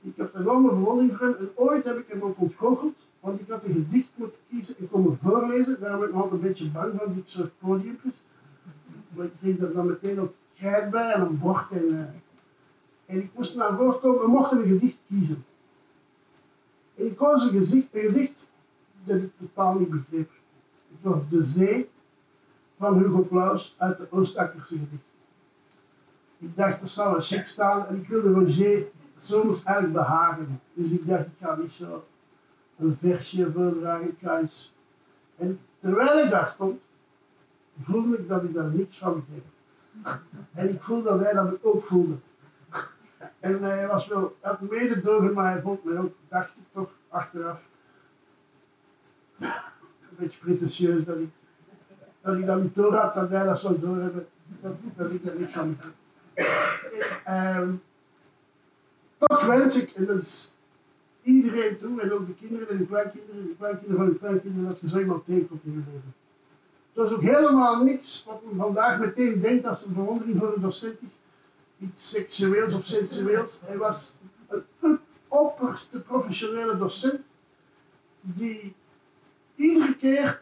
[0.02, 3.40] Ik heb een enorme bewondering voor hem en ooit heb ik hem ook ontgoocheld, want
[3.40, 5.80] ik had een gedicht moeten kiezen en komen voorlezen.
[5.80, 8.24] Daarom ben ik altijd een beetje bang van dit soort podiumpjes.
[9.10, 13.22] Maar ik kreeg er dan meteen ook krijt bij en een bord en, eh, en
[13.22, 15.46] ik moest naar voren komen, we mochten een gedicht kiezen.
[16.96, 18.38] En ik koos een, gezicht, een gedicht
[19.04, 20.30] dat ik totaal niet begreep.
[20.92, 21.90] Het was De Zee
[22.78, 25.09] van Hugo Claus uit de Oostakkerse gedicht.
[26.40, 30.62] Ik dacht, er zou een check staan en ik wilde Roger zomers eigenlijk behagen.
[30.74, 32.06] Dus ik dacht, ik ga niet zo
[32.78, 34.42] een versje voordragen, ik ga.
[35.38, 36.80] En terwijl ik daar stond,
[37.84, 39.46] voelde ik dat ik daar niks van begreep.
[40.54, 42.16] En ik voelde dat hij dat ook voelde.
[43.40, 47.60] En hij was wel het mededogen, maar hij vond mij ook, dacht ik toch, achteraf.
[49.40, 49.50] Een
[50.18, 51.30] beetje pretentieus dat ik
[52.22, 54.28] dat ik dat niet door had, dat hij dat zou doorhebben,
[54.62, 55.94] dat, dat ik er niks aan heb.
[57.26, 57.72] Ehm,
[59.18, 60.56] toch wens ik, en dat is
[61.24, 64.78] iedereen toe, en ook de kinderen en de kleinkinderen, de kleinkinderen van de kleinkinderen, dat
[64.78, 66.14] ze zo iemand tegenkomt in hun leven.
[66.94, 70.62] Het was ook helemaal niks wat men vandaag meteen denkt als een verwondering voor een
[70.62, 71.12] docent is.
[71.78, 73.62] Iets seksueels of sensueels.
[73.66, 74.16] Hij was
[74.80, 77.22] een opperste professionele docent
[78.22, 78.74] die
[79.56, 80.42] iedere keer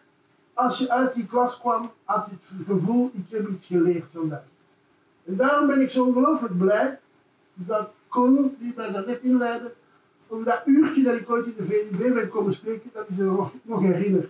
[0.53, 4.43] als je uit die klas kwam, had het gevoel, ik heb iets geleerd vandaag.
[5.27, 6.99] En daarom ben ik zo ongelooflijk blij
[7.53, 9.73] dat Koen, die mij daar net inleidde,
[10.27, 13.25] over dat uurtje dat ik ooit in de VNB ben komen spreken, dat is er
[13.25, 14.29] nog, nog herinnerd.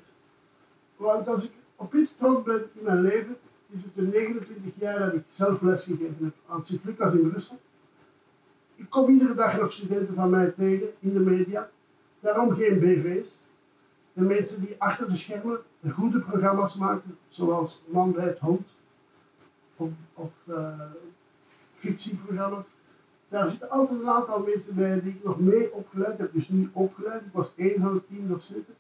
[0.95, 3.37] Want als ik op iets trots ben in mijn leven,
[3.69, 7.59] is het de 29 jaar dat ik zelf lesgegeven heb aan Sint-Lucas in Brussel.
[8.75, 11.69] Ik kom iedere dag nog studenten van mij tegen in de media,
[12.19, 13.27] daarom geen BV's.
[14.13, 18.67] De mensen die achter de schermen de goede programma's maken, zoals Man bij het Hond
[19.77, 20.81] of, of uh,
[21.79, 22.65] fictieprogramma's.
[23.29, 26.69] Daar zitten altijd een aantal mensen bij die ik nog mee opgeleid heb, dus niet
[26.73, 27.21] opgeleid.
[27.21, 28.73] Ik was één van de tien docenten.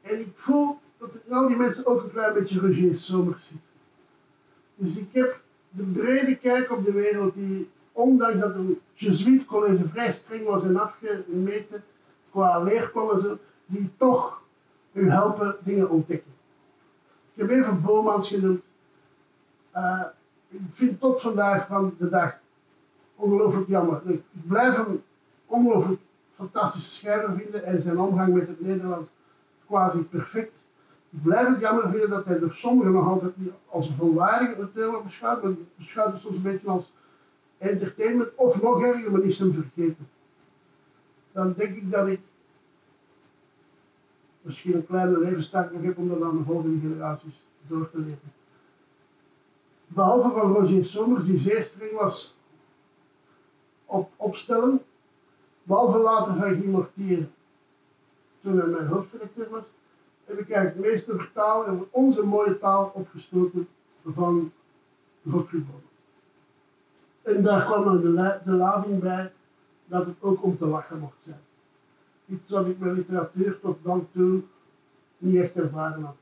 [0.00, 3.58] En ik voel dat in al die mensen ook een klein beetje Roger Somers zit.
[4.74, 9.88] Dus ik heb de brede kijk op de wereld die, ondanks dat een Jesuit college
[9.88, 11.82] vrij streng was en afgemeten
[12.30, 14.42] qua leerplan en zo, die toch
[14.92, 16.32] u helpen dingen ontdekken.
[17.34, 18.62] Ik heb even Bomans genoemd.
[19.76, 20.02] Uh,
[20.48, 22.38] ik vind tot vandaag van de dag
[23.14, 24.00] ongelooflijk jammer.
[24.04, 25.02] Ik blijf hem
[25.46, 26.00] ongelooflijk
[26.36, 29.12] fantastische schrijver vinden en zijn omgang met het Nederlands
[29.66, 30.52] quasi perfect.
[31.10, 34.60] Ik blijf het jammer vinden dat hij door sommigen nog altijd niet als een volwaardige
[34.60, 36.92] auteur wordt beschouwd, maar beschouwt het soms een beetje als
[37.58, 40.08] entertainment of nog erger, maar is hem vergeten.
[41.32, 42.20] Dan denk ik dat ik
[44.40, 48.32] misschien een kleine levenstaak nog heb om dat aan de volgende generaties door te leren.
[49.86, 52.36] Behalve van Roger Somers, die zeer streng was
[53.86, 54.80] op opstellen,
[55.62, 57.28] behalve later van Guy Mortier,
[58.42, 59.64] toen hij mijn hoofdredacteur was,
[60.24, 63.68] heb ik eigenlijk het meeste vertalen over onze mooie taal opgestoken
[64.04, 64.52] van
[65.22, 65.62] Bommels.
[67.22, 69.32] En daar kwam dan de, de lading bij
[69.86, 71.40] dat het ook om te lachen mocht zijn
[72.26, 74.42] iets wat ik met literatuur tot dan toe
[75.18, 76.16] niet echt ervaren had.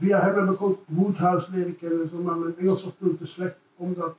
[0.00, 3.26] Via hem heb ik ook Woodhouse leren kennen, zo, maar mijn Engels was toen te
[3.26, 4.16] slecht om dat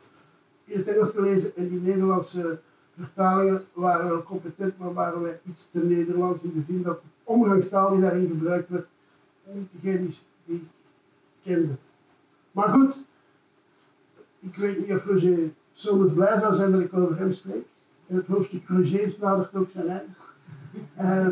[0.65, 2.59] in het Engels te lezen en die Nederlandse
[2.97, 7.07] vertalingen waren wel competent, maar waren wij iets te Nederlands in de zin dat de
[7.23, 8.87] omgangstaal die daarin gebruikt werd
[9.53, 10.63] niet degene is die ik
[11.43, 11.73] kende.
[12.51, 13.05] Maar goed,
[14.39, 17.65] ik weet niet of Roger zomaar blij zou zijn dat ik over hem spreek.
[18.07, 20.09] En het hoofdstuk Roger nadert ook zijn eind.
[21.01, 21.27] Uh,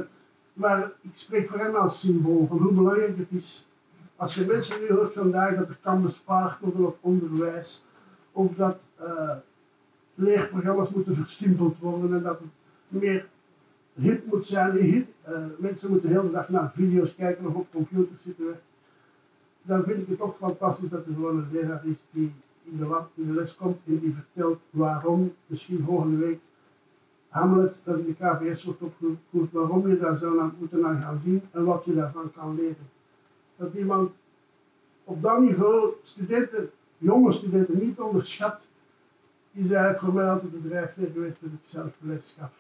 [0.53, 3.68] maar ik spreek voor hem als symbool van hoe belangrijk het is.
[4.19, 7.85] Als je mensen nu hoort vandaag dat er kan bespaard worden op onderwijs,
[8.31, 9.31] of dat uh,
[10.15, 12.49] leerprogramma's moeten versimpeld worden en dat het
[12.87, 13.25] meer
[13.93, 14.77] hip moet zijn.
[14.77, 18.59] Uh, mensen moeten de hele dag naar video's kijken of op computers zitten.
[19.61, 23.01] Dan vind ik het toch fantastisch dat er gewoon een leraar is die in de,
[23.13, 26.39] in de les komt en die vertelt waarom, misschien volgende week,
[27.29, 31.21] Hamlet dat in de KVS wordt opgevoerd, waarom je daar zou naar, moeten naar gaan
[31.23, 32.97] zien en wat je daarvan kan leren.
[33.59, 34.11] Dat iemand
[35.03, 38.61] op dat niveau studenten, jonge studenten niet onderschat,
[39.51, 42.51] is eigenlijk voor mij altijd de drijfveer geweest dat ik zelf les gaf.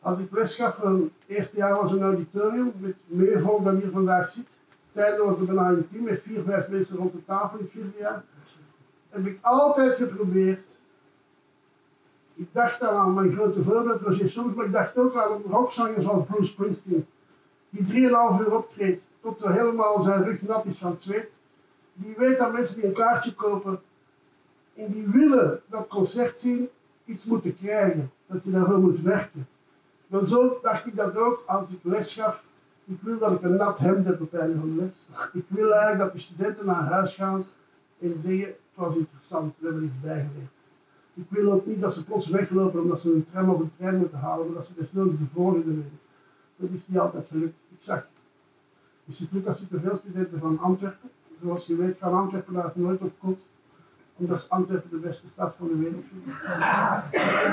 [0.00, 3.90] Als ik les gaf, het eerste jaar was een auditorium met meer volk dan hier
[3.90, 4.46] vandaag zit.
[4.92, 7.98] Tijdens was er een team met vier, vijf mensen rond de tafel in het vierde
[7.98, 8.24] jaar.
[9.08, 10.60] Heb ik altijd geprobeerd
[12.34, 16.04] ik dacht dan aan mijn grote voorbeeld, Roger Soms, maar ik dacht ook aan rockzangers
[16.04, 17.06] zoals Bruce Springsteen,
[17.70, 21.30] die 3,5 uur optreedt, tot er helemaal zijn rug nat is van het zweet.
[21.94, 23.80] die weet dat mensen die een kaartje kopen
[24.74, 26.68] en die willen dat concert zien,
[27.04, 28.10] iets moeten krijgen.
[28.26, 29.46] Dat je daarvoor moet werken.
[30.06, 32.42] Maar zo dacht ik dat ook als ik les gaf.
[32.84, 35.06] Ik wil dat ik een nat hemd heb op einde van de les.
[35.32, 37.44] Ik wil eigenlijk dat de studenten naar huis gaan
[37.98, 40.50] en zeggen, het was interessant, we hebben iets bijgeleerd.
[41.14, 43.96] Ik wil ook niet dat ze plots weglopen omdat ze een tram of een trein
[43.96, 46.00] moeten halen, maar dat ze desnoods de volgende weten.
[46.56, 47.54] Dat is niet altijd gelukt.
[47.68, 48.06] Ik zag,
[49.04, 51.10] in Sint-Lucas zitten veel studenten van Antwerpen.
[51.42, 53.38] Zoals je weet gaan Antwerpen daar nooit op kot,
[54.16, 56.38] omdat Antwerpen de beste stad van de wereld vindt.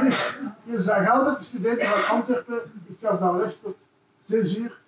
[0.04, 0.34] Dus
[0.64, 3.78] je zag altijd de studenten van Antwerpen, ik gaf dan les tot
[4.24, 4.80] 6 uur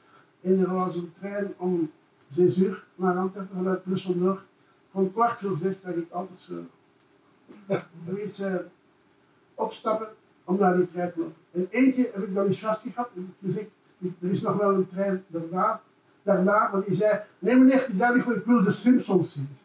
[0.41, 1.91] en er was een trein om
[2.30, 4.41] 6 uur naar Antwerpen vanuit Brussel Noord.
[4.91, 6.54] Van kwart voor zes zag ik altijd zo
[8.04, 8.71] mensen
[9.56, 10.08] opstappen
[10.43, 11.36] om naar die trein te lopen.
[11.52, 13.69] En eentje heb ik dan eens vastgehad en heb gezegd,
[14.21, 15.82] er is nog wel een trein daarna,
[16.23, 19.57] daarna want die zei, nee meneer, het is duidelijk ik wil de Simpsons zien.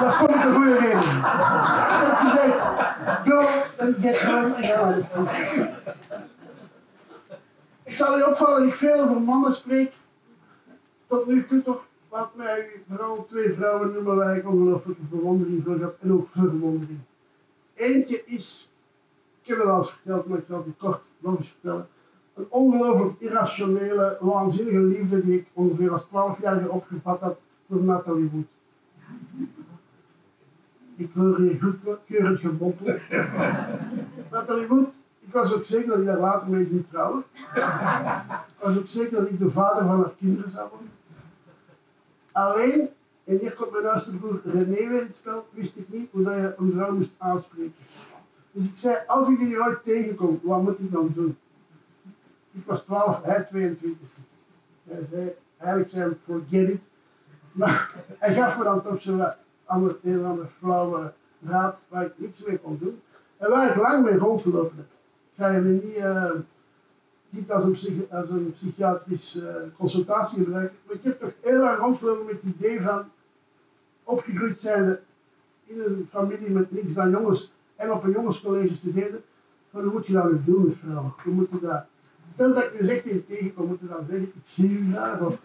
[0.00, 0.98] dat vond ik een goede reden.
[0.98, 2.62] Ik heb gezegd,
[3.24, 3.38] go
[3.78, 4.54] and get home
[4.94, 5.30] de Simpsons.
[7.82, 9.92] Ik zal u opvallen dat ik veel over mannen spreek.
[11.06, 15.80] Tot nu toe toch wat mij vooral twee vrouwen noemen waar ik ongelooflijke bewondering voor
[15.80, 16.98] heb en ook verwondering.
[17.74, 18.70] Eentje is,
[19.42, 21.88] ik heb het al eens verteld, maar ik zal het kort nog eens vertellen.
[22.40, 28.44] Een ongelooflijk irrationele, waanzinnige liefde die ik ongeveer als 12-jarige opgevat had voor Nathalie Wood.
[30.96, 33.00] Ik hoor hier goedkeurend geboppeld.
[34.32, 34.88] Nathalie Wood,
[35.20, 37.24] ik was ook zeker dat ik daar later mee ging trouwen.
[37.54, 40.90] Ik was ook zeker dat ik de vader van haar kinderen zou worden.
[42.32, 42.88] Alleen,
[43.24, 46.22] en hier komt mijn oudste broer René weer in het spel, wist ik niet hoe
[46.22, 47.74] dat je een vrouw moest aanspreken.
[48.52, 51.36] Dus ik zei, als ik jullie ooit tegenkom, wat moet ik dan doen?
[52.52, 54.08] Ik was 12, hij 22.
[54.84, 56.80] Hij zei, eigenlijk zei forget it.
[57.52, 59.26] Maar hij gaf me dan toch zo'n
[59.64, 63.00] ander, een of andere flauwe raad waar ik niks mee kon doen.
[63.36, 64.86] En waar ik lang mee rondgelopen heb.
[65.32, 66.30] Ik ga je niet, uh,
[67.28, 71.78] niet als een, als een psychiatrische uh, consultatie gebruiken, maar ik heb toch heel lang
[71.78, 73.04] rondgelopen met het idee van
[74.04, 74.98] opgegroeid zijn
[75.66, 79.22] in een familie met niks dan jongens en op een jongenscollege studeren.
[79.70, 81.14] Hoe moet je dat nu doen met vrouwen?
[81.24, 81.84] We moeten dat
[82.40, 85.38] Stel dat ik tegen tegenkom, moet je dan zeggen, ik zie u daar of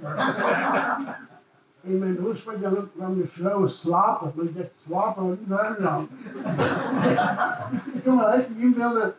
[1.82, 4.32] En mijn sprak dan van de vrouwen slapen.
[4.36, 6.04] Maar ik dacht, slapen, is daar nou?
[7.94, 9.14] ik kon me echt niet inbeelden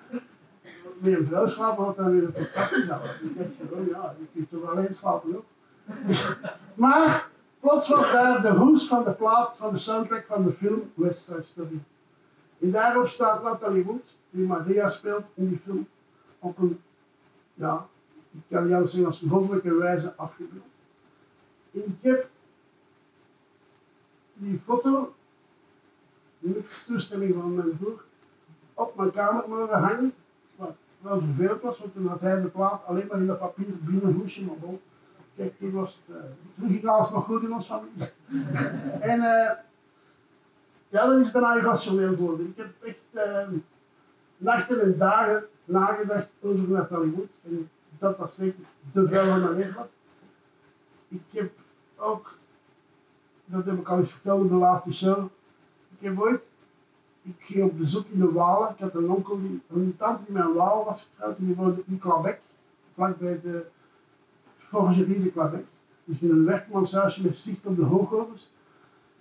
[0.98, 2.98] met een vrouw slapen, wat dan weer fantastisch was.
[3.22, 5.44] Ik dacht gewoon, ja, je kunt toch alleen slapen ook.
[6.74, 7.28] maar
[7.60, 11.24] plots was daar de hoes van de plaat van de soundtrack van de film West
[11.24, 11.80] Side Story.
[12.60, 15.86] En daarop staat Natalie Wood, die Maria speelt in die film,
[16.38, 16.80] op een
[17.56, 17.86] ja,
[18.32, 20.64] ik kan jou zeggen als goddelijke wijze afgebeeld.
[21.70, 22.28] Ik heb
[24.34, 25.14] die foto,
[26.38, 28.04] met toestemming van mijn broer,
[28.74, 30.12] op mijn kamer mogen hangen.
[30.56, 33.66] Wat wel vervelend was, want toen had hij de plaat alleen maar in dat papier
[33.80, 34.56] binnenhoesje, maar.
[35.36, 36.22] Kijk, toen was het, uh,
[36.58, 38.08] toen ging alles nog goed in ons familie.
[39.10, 39.50] en uh,
[40.88, 42.46] ja, dat is bijna irrationeel geworden.
[42.46, 43.58] Ik heb echt uh,
[44.36, 47.28] nachten en dagen nagedacht over Nathalie Wood.
[47.44, 49.86] En dat was zeker de mijn leven was.
[51.08, 51.50] Ik heb
[51.96, 52.34] ook,
[53.44, 55.24] dat heb ik al eens verteld in de laatste show.
[55.98, 56.40] Ik heb ooit,
[57.22, 58.70] ik ging op bezoek in de Walen.
[58.70, 61.38] Ik had een onkel, die, een tante die mijn Waal was getrouwd.
[61.38, 62.40] Die woonde in Clabec,
[62.94, 63.66] vlakbij de
[64.58, 65.64] Forgerie de Clabec.
[66.04, 68.52] Dus in een werkmanshuisje met zicht op de hoogovens.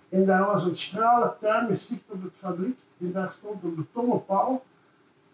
[0.08, 2.78] En daar was een schrale tuin met zicht op het fabriek.
[2.98, 4.64] En daar stond een betonnen paal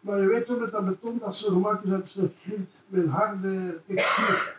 [0.03, 3.09] maar je weet toch met dat beton dat zo gemaakt is uit zo'n grind met
[3.09, 4.57] harde textuur.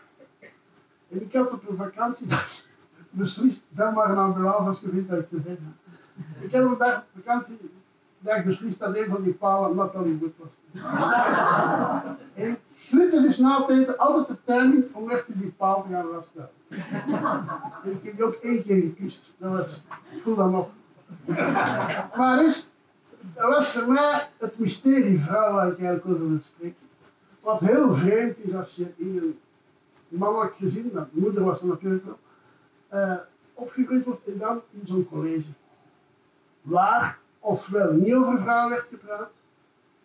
[1.09, 2.27] En ik had op een vakantie
[3.09, 5.59] beslist, dan maar een ambulance als je vindt dat ik te vet
[6.39, 7.57] Ik had op een dag vakantie
[8.23, 10.81] dag beslist dat een van die palen Nathalie goed was.
[12.33, 12.57] en
[12.89, 16.49] ik dus na het eten altijd de tuin om echt die paal te gaan rasten.
[17.83, 19.31] en ik heb die ook één keer gekust.
[19.37, 20.69] Dat was, ik voel dat nog.
[22.15, 22.72] Maar is
[23.35, 26.75] dat was voor mij het mysterie vrouw waar ik eigenlijk over wil spreken.
[27.41, 29.37] Wat heel vreemd is als je in een
[30.07, 32.19] mannelijk gezin, mijn moeder was er natuurlijk wel,
[32.93, 33.17] uh,
[33.53, 35.47] opgegroeid wordt en dan in zo'n college.
[36.61, 39.29] Waar ofwel niet over vrouwen werd gepraat,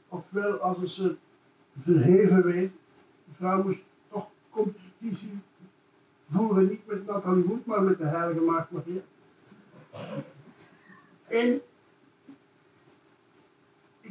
[0.08, 1.18] ofwel als een soort
[1.82, 2.78] verheven wezen.
[3.24, 5.40] De vrouw moest toch competitie
[6.32, 9.00] voeren, niet met Nathalie Wood, maar met de heilige Maagd Maria.
[11.26, 11.60] En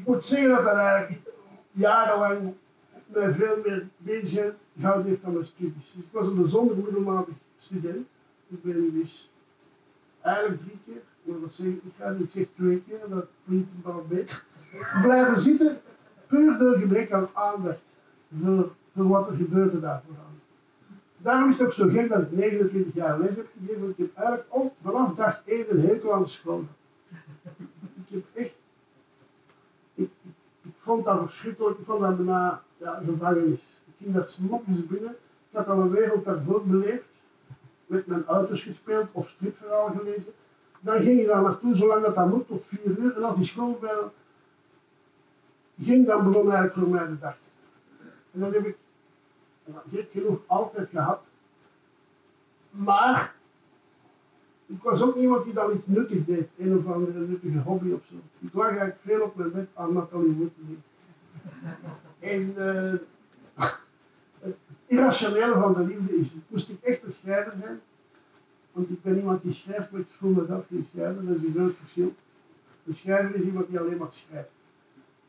[0.08, 1.20] moet zeggen dat dat eigenlijk
[1.72, 2.54] jarenlang
[3.06, 5.96] mij veel meer bezig gehouden heeft aan mijn studies.
[5.98, 8.08] Ik was een bijzonder middelmatig student.
[8.48, 9.32] Ik ben dus
[10.22, 13.70] eigenlijk drie keer, maar dat zeg ik niet graag, ik zeg twee keer, dat klinkt
[13.76, 14.44] een paar beter,
[15.02, 15.82] blijven zitten,
[16.28, 17.80] puur door gebrek aan aandacht
[18.44, 20.26] voor, voor wat er gebeurde daar vooral.
[21.18, 23.98] Daarom is het ook zo gek dat ik 29 jaar les heb gegeven, want ik
[23.98, 26.66] heb eigenlijk ook vanaf dag 1 een hekel aan de school.
[28.08, 28.54] Ik heb echt,
[30.88, 33.82] vond dat verschrikkelijk, ik vond dat bijna ja, gevangenis.
[33.86, 35.16] Ik ging daar smokjes binnen,
[35.50, 37.10] ik had al een wereld daarvoor beleefd,
[37.86, 40.34] met mijn ouders gespeeld of stripverhalen gelezen.
[40.80, 43.16] Dan ging je daar naartoe, zolang dat dat moet, tot 4 uur.
[43.16, 44.12] En als die schoolbel
[45.82, 47.36] ging, dan begon eigenlijk voor mij de dag.
[48.32, 48.78] En dat heb ik
[49.66, 51.22] nou, gek genoeg altijd gehad.
[52.70, 53.36] Maar
[54.68, 58.02] ik was ook iemand die dan iets nuttig deed, een of andere nuttige hobby of
[58.10, 58.16] zo.
[58.40, 60.82] Ik lag eigenlijk veel op mijn bed aan Nathalie Wood te doen.
[62.20, 63.00] En eh,
[64.40, 67.80] het irrationele van de liefde is, moest ik echt een schrijver zijn,
[68.72, 71.44] want ik ben iemand die schrijft, maar ik voel me zelf geen schrijver, dat is
[71.44, 72.14] een groot verschil.
[72.86, 74.50] Een schrijver is iemand die alleen maar schrijft.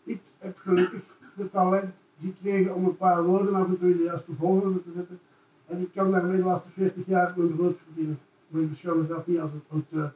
[0.02, 1.02] Ik heb gelukkig
[1.34, 4.90] het talent gekregen om een paar woorden af en toe in de juiste volgorde te
[4.94, 5.20] zetten.
[5.66, 8.18] En ik kan daarmee de laatste 40 jaar mijn brood verdienen.
[8.50, 10.12] Ik beschouw mezelf niet als een auteur.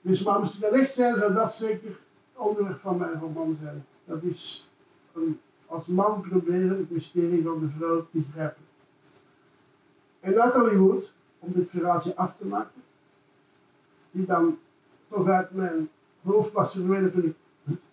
[0.00, 1.98] Dus maar moest ik dat echt zijn, zou dat zeker
[2.32, 3.84] onderwerp van mijn roman zijn.
[4.04, 4.70] Dat is
[5.12, 8.62] een, als man proberen het mysterie van de vrouw te grijpen.
[10.20, 12.82] En Natalie Wood, om dit verhaaltje af te maken,
[14.10, 14.58] die dan
[15.08, 15.88] toch uit mijn
[16.22, 17.36] hoofd was verdwenen toen ik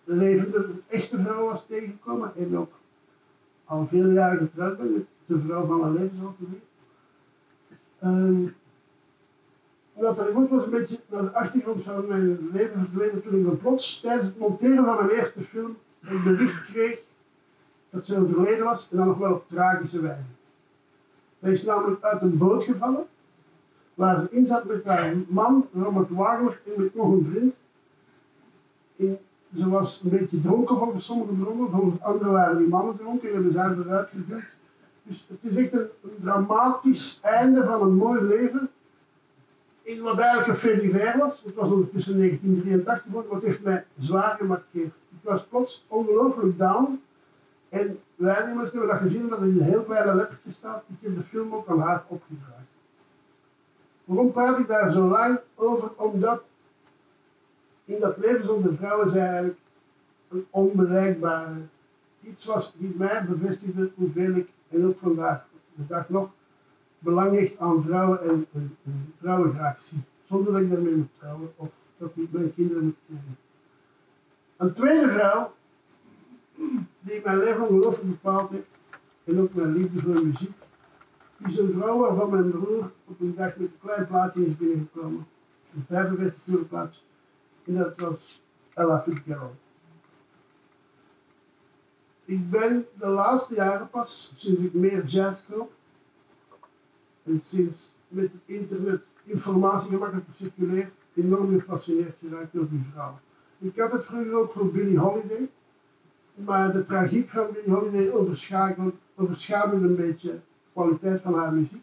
[0.04, 2.72] levende, een echte vrouw was tegengekomen en ook
[3.64, 6.46] al veel jaren getrouwd ben de vrouw van mijn leven, zoals ze.
[8.06, 8.54] Um,
[10.00, 13.54] Nathalie Wood was een beetje naar de achtergrond van mijn leven verdwenen toen ik me
[13.54, 16.98] plots tijdens het monteren van mijn eerste film een bericht kreeg
[17.90, 20.22] dat ze overleden was en dan nog wel op tragische wijze.
[21.40, 23.06] Zij is namelijk uit een boot gevallen
[23.94, 27.54] waar ze in zat met haar man, Robert Wagner, en met nog een vriend.
[29.56, 33.34] Ze was een beetje dronken volgens sommige bronnen, volgens anderen waren die mannen dronken en
[33.34, 34.44] hebben ze haar eruit geduwd.
[35.02, 35.88] Dus het is echt een,
[36.20, 38.70] dramatisch einde van een mooi leven.
[39.96, 41.42] Wat eigenlijk een fait was.
[41.44, 44.92] Het was ondertussen 1983, maar het heeft mij zwaar gemarkeerd.
[45.08, 47.02] Ik was plots ongelooflijk down.
[47.68, 50.82] En wij mensen hebben dat gezien omdat er in een heel kleine lettertje staat.
[50.86, 52.66] Ik heb de film ook aan haar opgedragen.
[54.04, 55.90] Waarom praat ik daar zo lang over?
[55.96, 56.42] Omdat
[57.84, 59.58] in dat leven zonder vrouwen zij eigenlijk
[60.28, 61.54] een onbereikbare
[62.22, 66.30] iets was die mij bevestigde hoeveel ik, en ook vandaag de dag nog,
[66.98, 70.02] belang aan vrouwen en, en, en, vrouwen graag zie.
[70.28, 73.36] Zonder dat ik daarmee moet trouwen of dat ik mijn kinderen moet krijgen.
[74.56, 75.54] Een tweede vrouw,
[77.00, 78.66] die mijn leven ongelooflijk bepaald heeft,
[79.24, 80.56] en ook mijn liefde voor muziek,
[81.46, 85.26] is een vrouw waarvan mijn broer op een dag met een klein plaatje is binnengekomen.
[85.74, 87.00] Een 45 uur plaatje.
[87.64, 88.42] En dat was
[88.74, 89.54] Ella Fitzgerald.
[92.24, 95.72] Ik ben de laatste jaren pas, sinds ik meer jazz koop,
[97.28, 103.18] en sinds met het internet informatie gemakkelijk circuleert, enorm gefascineerd geraakt door die vrouw.
[103.58, 105.48] Ik had het vroeger ook voor Billie Holiday,
[106.34, 108.10] maar de tragiek van Billie Holiday
[109.16, 110.40] overschaduwde een beetje de
[110.72, 111.82] kwaliteit van haar muziek.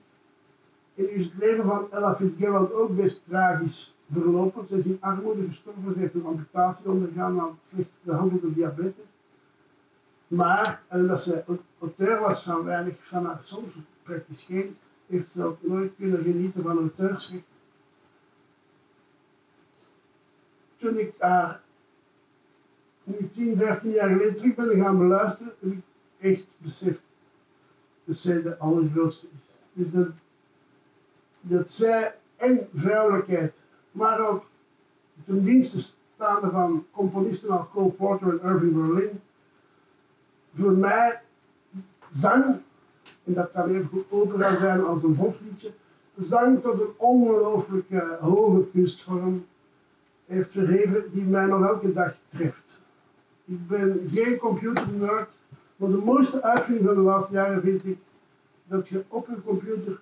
[0.96, 4.68] En is het leven van Ella Fitzgerald ook best tragisch verlopen.
[4.68, 9.06] Ze is in armoede gestorven, ze heeft een amputatie ondergaan aan slecht behandelde diabetes.
[10.28, 11.44] Maar, en dat ze
[11.80, 13.74] auteur was van weinig van haar soms,
[14.04, 14.78] praktisch geen,
[15.08, 17.44] heeft ze ook nooit kunnen genieten van auteursrecht.
[20.78, 21.62] Toen ik haar
[23.04, 25.84] nu 10, 15 jaar geleden terug ben gaan beluisteren, heb ik
[26.18, 27.00] echt beseft
[28.04, 29.40] dat zij de allergrootste is.
[29.74, 30.08] Dus dat,
[31.42, 33.54] dat zij en vrouwelijkheid
[33.92, 34.46] maar ook
[35.26, 35.80] ten dienste
[36.16, 39.22] staande van componisten als Cole Porter en Irving Berlin.
[40.58, 41.22] Voor mij
[42.12, 42.62] zang,
[43.26, 45.72] en dat kan even goed opera zijn als een volksliedje,
[46.18, 49.46] zang tot een ongelooflijke hoge kunstvorm
[50.26, 52.80] heeft verheven die mij nog elke dag treft.
[53.46, 55.30] Ik ben geen computernerd,
[55.76, 57.98] maar de mooiste uitvinding van de laatste jaren vind ik
[58.68, 60.00] dat je op een computer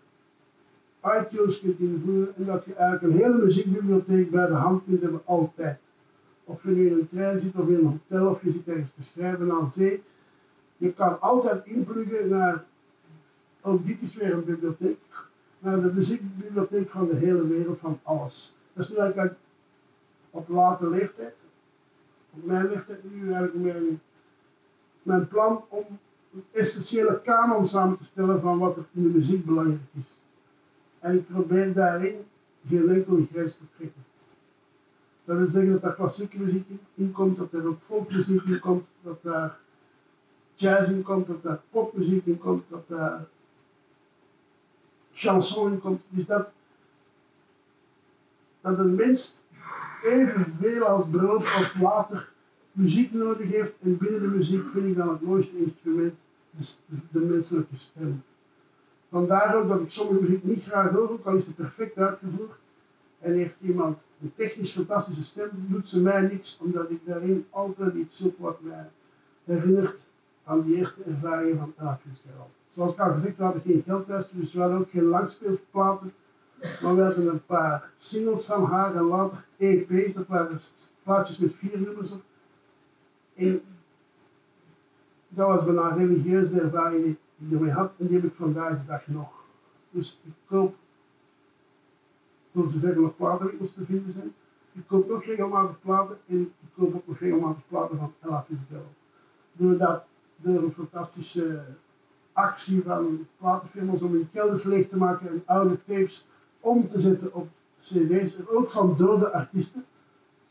[1.04, 5.22] iTunes kunt invoeren en dat je eigenlijk een hele muziekbibliotheek bij de hand kunt hebben
[5.26, 5.78] altijd.
[6.44, 8.92] Of je nu in een trein zit of in een hotel of je zit ergens
[8.96, 10.04] te schrijven aan zee.
[10.78, 12.64] Je kan altijd inpluggen naar,
[13.64, 14.98] ook dit is weer een bibliotheek,
[15.60, 18.56] naar de muziekbibliotheek van de hele wereld, van alles.
[18.74, 19.36] Dat is nu eigenlijk
[20.30, 21.36] op late leeftijd,
[22.34, 24.02] op mijn leeftijd nu eigenlijk mijn,
[25.04, 25.86] mijn plan om
[26.34, 30.18] een essentiële kanon samen te stellen van wat er in de muziek belangrijk is.
[31.00, 32.16] En ik probeer daarin
[32.68, 34.04] geen enkel grijs te trekken.
[35.26, 38.86] Dat wil zeggen dat daar klassieke muziek in komt, dat er ook folkmuziek in komt,
[39.02, 39.58] dat daar
[40.56, 43.26] jazz in komt, dat daar popmuziek in komt, dat daar
[45.14, 46.02] chanson komt.
[46.10, 46.48] Dus dat,
[48.62, 49.36] dat een mens
[50.04, 52.32] evenveel als brood of water
[52.72, 53.72] muziek nodig heeft.
[53.82, 56.14] En binnen de muziek vind ik dan het mooiste instrument,
[56.52, 58.24] dus de, menselijke stem.
[59.10, 62.62] Vandaar ook dat ik sommige muziek niet graag hoor, ook al is het perfect uitgevoerd.
[63.20, 67.94] En heeft iemand een technisch fantastische stem, doet ze mij niks, omdat ik daarin altijd
[67.94, 68.90] iets zoek wat mij
[69.44, 70.02] herinnert
[70.44, 72.50] aan die eerste ervaringen van Fitzgerald.
[72.74, 76.14] Zoals ik al gezegd, we hadden geen thuis, dus we hadden ook geen langspeelplaten.
[76.82, 80.60] Maar we hadden een paar singles van haar en later EP's, dat waren
[81.04, 82.22] plaatjes met vier nummers op.
[83.36, 83.62] En
[85.28, 88.80] dat was bijna een religieuze ervaring die ik ermee had en die heb ik vandaag
[88.80, 89.44] de dag nog.
[89.90, 90.76] Dus ik koop,
[92.52, 94.34] voor zover er nog platenwinkels te vinden zijn,
[94.72, 98.94] ik koop nog regelmatig platen en ik koop ook nog regelmatig platen van Ella Fitzgerald.
[99.52, 100.04] Doordat,
[100.36, 101.64] door een fantastische
[102.34, 106.28] actie van platenfirma's om hun kelders leeg te maken en oude tapes
[106.60, 107.48] om te zetten op
[107.82, 109.86] cd's en ook van dode artiesten,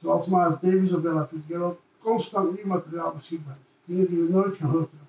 [0.01, 3.70] zoals Miles Davis of Ella Fitzgerald, constant nieuw materiaal beschikbaar is.
[3.85, 5.09] Dingen die we nooit gehoord hebben.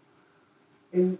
[0.89, 1.19] En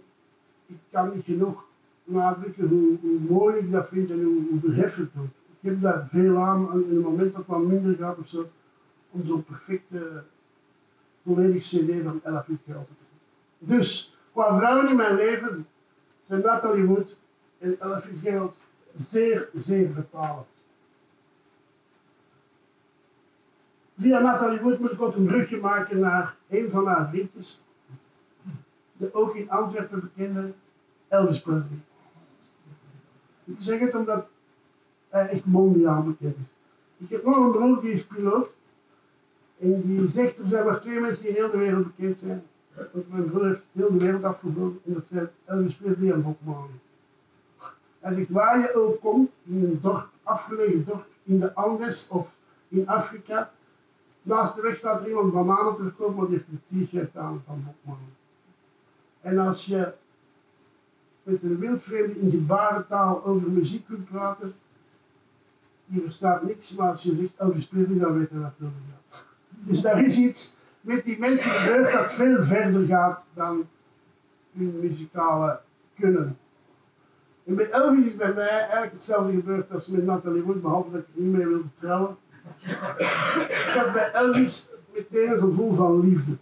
[0.66, 1.64] ik kan niet genoeg
[2.04, 5.24] nadrukken hoe, hoe mooi ik dat vind en hoe, verheffend het.
[5.60, 8.46] Ik heb daar veel aan, in het moment dat het minder gaat of zo,
[9.10, 10.22] om zo'n perfecte,
[11.24, 13.76] volledig cd van Ella Fitzgerald te zetten.
[13.76, 15.66] Dus, qua vrouwen in mijn leven
[16.22, 17.16] zijn Natalie Wood
[17.58, 18.60] en Ella Fitzgerald
[18.96, 20.46] zeer, zeer bepalend.
[23.98, 27.62] Via Natalie Wood moet ik ook een brugje maken naar een van haar vriendjes,
[28.92, 30.52] de ook in Antwerpen bekende
[31.08, 31.80] Elvis Presley.
[33.44, 34.26] Ik zeg het omdat
[35.08, 36.52] hij echt mondiaal bekend is.
[36.96, 38.48] Ik heb nog een broer die is piloot.
[39.58, 42.44] En die zegt er zijn maar twee mensen die in heel de wereld bekend zijn.
[42.74, 46.38] Want mijn broer heeft heel de wereld afgevlogen en dat zijn Elvis Presley en Bob
[46.42, 46.78] Marley.
[47.98, 52.28] Hij waar je ook komt, in een dorp, afgelegen dorp in de Andes of
[52.68, 53.52] in Afrika,
[54.22, 57.42] naast de weg staat er iemand bananen te verkopen, maar die heeft een t-shirt aan
[57.46, 58.12] van Bob Marley.
[59.20, 59.92] En als je
[61.22, 64.54] met een wildvreemde in gebarentaal over muziek kunt praten,
[65.86, 69.22] die verstaat niks, maar als je zegt Elvis Presley, dan weet het over gaat.
[69.48, 70.54] Dus daar is iets
[70.84, 73.66] met die mensen gebeurd dat veel verder gaat dan
[74.52, 75.60] hun muzikale
[75.98, 76.38] kunnen.
[77.44, 81.00] En met Elvis is bij mij eigenlijk hetzelfde gebeurd als met Natalie Wood, behalve dat
[81.00, 82.16] ik niet meer wilde trouwen.
[83.48, 86.32] Ik had bij Elvis meteen een gevoel van liefde.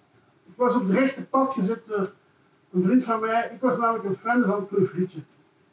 [0.45, 2.13] Ik was op het rechte pad gezet door
[2.73, 3.51] een vriend van mij.
[3.55, 5.25] Ik was namelijk een fan van Cliff Richard.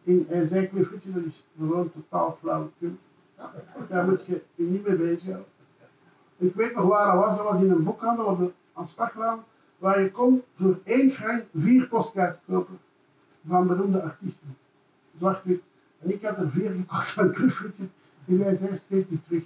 [0.05, 2.97] En hij zei Cliff dat is gewoon totaal flauwekul.
[3.87, 5.58] Daar moet je je niet mee bezighouden.
[6.39, 8.51] Ik weet nog waar dat was, dat was in een boekhandel op de
[9.77, 12.79] waar je kon voor één frank vier postkaarten kopen
[13.47, 14.57] van beroemde artiesten.
[15.17, 15.61] Zwart-wit.
[15.99, 17.75] En ik had er vier gekocht van Richard
[18.25, 19.43] en hij zei, steek die terug.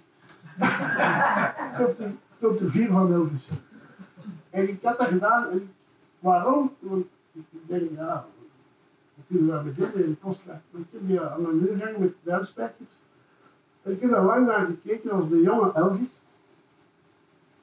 [1.77, 3.49] Er, komt er vier van Elvis.
[4.49, 5.49] En ik had dat gedaan.
[5.49, 5.71] En
[6.19, 6.71] waarom?
[6.79, 8.25] Want ik denk, ja,
[9.13, 10.61] we kunnen wel beginnen in de postkaart.
[10.71, 12.91] Ik heb die aan mijn muur gehangen met duimspijkers.
[13.81, 16.22] En ik heb daar lang naar gekeken als de jonge Elvis.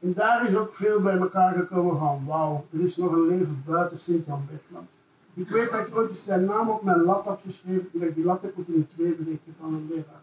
[0.01, 3.63] En daar is ook veel bij elkaar gekomen van, wauw, er is nog een leven
[3.67, 4.91] buiten Sint-Jan Bergmans.
[5.35, 8.09] Ik weet dat ik ooit eens zijn naam op mijn lat had geschreven en dat
[8.09, 10.23] ik die lat heb moeten in twee breken van een leraar.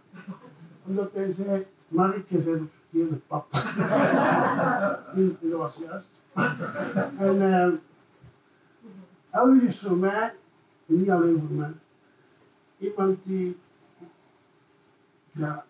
[0.85, 3.45] Omdat hij zei, Mark, je bent op het verkeerde pad.
[5.15, 6.09] en, en dat was juist.
[7.17, 7.67] en uh,
[9.29, 10.33] Elvis is voor mij,
[10.85, 11.73] en niet alleen voor mij,
[12.77, 13.57] iemand die,
[15.31, 15.65] ja,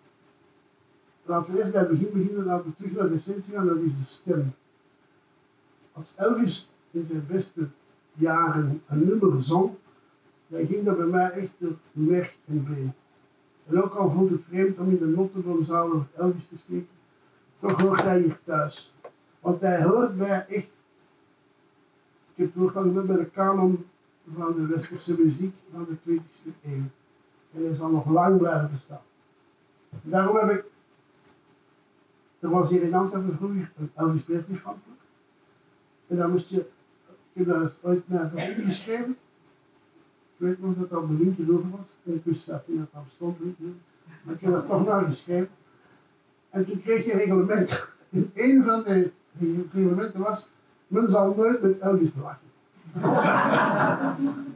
[1.27, 3.77] laten we eerst bij het begin beginnen, laten we terug naar de essentie gaan, dat
[3.77, 4.53] is de stem.
[5.93, 7.67] Als Elvis in zijn beste
[8.13, 9.71] jaren een nummer zong,
[10.47, 12.93] dan ging dat bij mij echt door merg en been.
[13.67, 16.87] En ook al voelt het vreemd om in de Nottendomzaal over Elvis te spreken,
[17.59, 18.93] toch hoort hij hier thuis.
[19.39, 20.67] Want hij hoort bij echt,
[22.33, 23.85] ik heb het woord bij de kanon
[24.35, 26.83] van de westerse muziek van de 20e eeuw.
[27.53, 29.01] En hij zal nog lang blijven bestaan.
[30.01, 30.65] Daarom heb ik,
[32.39, 34.97] er was hier in Antwerpen vroeger een Elvis Presley fanclub.
[36.07, 36.65] En dan moest je, ik
[37.33, 39.17] heb daar eens ooit naar vrienden geschreven.
[40.37, 41.95] Ik weet nog dat dat op de linker over was.
[42.05, 43.39] En ik wist zelf niet dat dat bestond.
[44.21, 45.49] Maar ik heb dat toch naar geschreven.
[46.49, 47.87] En toen kreeg je een reglement.
[48.09, 49.11] En een van de
[49.73, 50.51] reglementen was,
[50.87, 52.45] men zal nooit met Elvis lachen.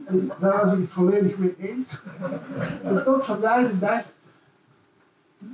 [0.06, 2.02] en daar was ik het volledig mee eens.
[2.82, 4.02] En tot vandaag de dag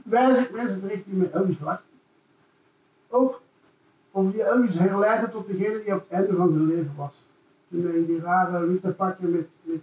[0.02, 1.87] wij zitten wij zitten echt met Elvis lachen.
[3.08, 3.40] Ook
[4.10, 7.26] om die Elvis herleiden tot degene die op het einde van zijn leven was.
[7.70, 9.80] Toen hij in die rare witte pakken met, met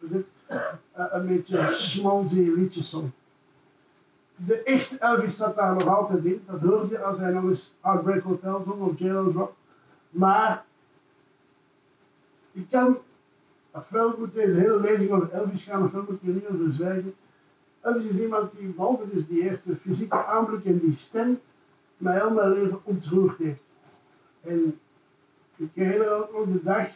[0.00, 2.96] bezit, eh, een beetje schmalzy liedjes.
[4.36, 6.42] De echte Elvis zat daar nog altijd in.
[6.46, 9.52] Dat hoorde je als hij nog eens Outbreak Hotel zong of Jailhouse Rock.
[10.10, 10.64] Maar
[12.52, 12.98] ik kan,
[13.70, 17.14] ofwel moet deze hele lezing over Elvis gaan, ofwel moet ik niet over zwijgen.
[17.82, 21.40] Elvis is iemand die, behalve dus die eerste fysieke aanblik en die stem,
[21.96, 23.62] mij heel mijn leven ontroerd heeft.
[24.40, 24.78] En
[25.56, 26.88] ik herinner ook nog de dag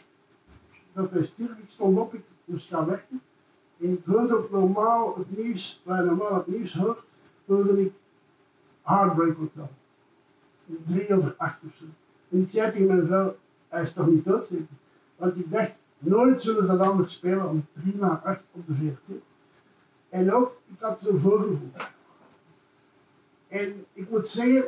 [0.93, 3.21] dat hij stierf, ik stond op, ik moest gaan werken.
[3.79, 7.03] En ik hoorde ook normaal het nieuws, waar je normaal het nieuws hoort,
[7.45, 7.93] hoorde ik
[8.81, 9.69] Heartbreak Hotel.
[10.65, 11.85] Drie over acht of zo.
[12.29, 13.35] En ik zei tegen mijn vrouw,
[13.67, 14.65] hij is toch niet dood zeker?
[15.15, 18.73] Want ik dacht, nooit zullen ze dat anders spelen om drie na acht op de
[18.73, 19.21] VRT.
[20.09, 21.71] En ook, ik had zo'n voorgevoel.
[23.47, 24.63] En ik moet zeggen,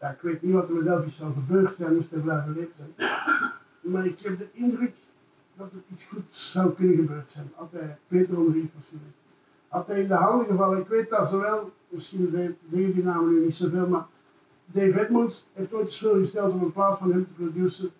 [0.00, 3.10] ik weet niet wat er met Elvis zou gebeurd zijn, moest hij blijven leven zijn.
[3.80, 4.94] Maar ik heb de indruk
[5.56, 9.16] dat het iets goeds zou kunnen gebeurd zijn, als hij beter onderricht was geweest.
[9.68, 13.44] Had hij in de handen gevallen, ik weet dat zowel, misschien zeggen die namen nu
[13.44, 14.06] niet zoveel, maar
[14.66, 17.92] Dave Edmonds heeft ooit eens voorgesteld om een plaat van hem te produceren,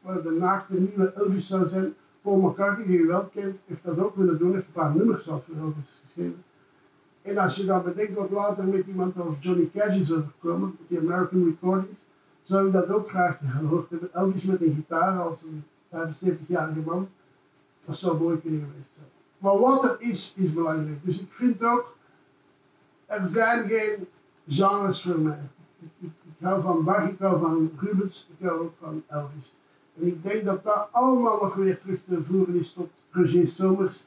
[0.00, 1.94] waar de naakte nieuwe Elvis zou zijn.
[2.26, 5.24] Paul McCartney, die je wel kent, heeft dat ook willen doen, heeft een paar nummers
[5.24, 6.44] zelf voor Elvis geschreven.
[7.22, 10.88] En als je dan bedenkt wat later met iemand als Johnny Cash is overkomen, met
[10.88, 12.00] die American Recordings,
[12.42, 14.14] zou ik dat ook graag gehoord hebben.
[14.14, 17.08] Elvis met een gitaar als een 75-jarige man,
[17.84, 19.06] dat zou mooi kunnen geweest zijn.
[19.38, 20.98] Maar wat er is, is belangrijk.
[21.02, 21.96] Dus ik vind ook,
[23.06, 24.06] er zijn geen
[24.48, 25.40] genres voor mij.
[26.00, 26.10] Ik
[26.40, 29.54] hou van Bach, ik hou van Rubens, ik hou ook van Elvis.
[30.00, 34.04] En ik denk dat dat allemaal nog weer terug te voeren is tot Roger Somers,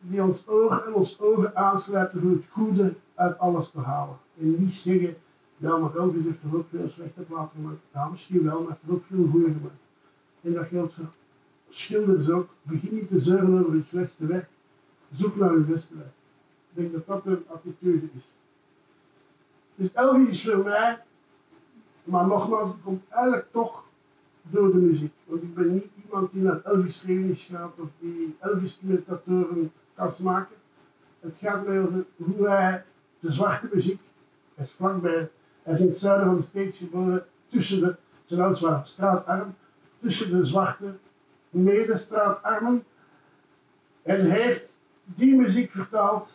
[0.00, 4.16] die ons oor en ons ogen aansluiten voor het goede uit alles te halen.
[4.38, 5.16] En niet zeggen,
[5.56, 7.80] ja, maar Elvis heeft toch ook veel slechte platen gemaakt.
[7.92, 9.80] Ja, misschien wel, maar heeft er ook veel goede gemaakt.
[10.40, 11.10] En dat geldt voor
[11.68, 12.48] schilders ook.
[12.62, 14.48] Begin niet te zeuren over het slechtste werk.
[15.16, 16.14] Zoek naar uw beste werk.
[16.74, 18.34] Ik denk dat dat een attitude is.
[19.74, 21.02] Dus Elvis is voor mij,
[22.04, 23.84] maar nogmaals, het komt eigenlijk toch
[24.42, 25.12] door de muziek.
[25.24, 30.12] Want ik ben niet iemand die naar Elvis trainings gaat of die Elvis imitatoren kan
[30.20, 30.56] maken.
[31.20, 32.84] Het gaat mij over hoe hij
[33.20, 34.00] de zwarte muziek,
[34.54, 35.30] hij is vlakbij,
[35.62, 37.96] hij is in het zuiden van de States geboren, tussen de,
[38.36, 39.54] ouders waren straatarm,
[40.00, 40.94] tussen de zwarte
[41.50, 42.84] medestraatarmen.
[44.02, 44.64] En heeft
[45.04, 46.28] die muziek vertaald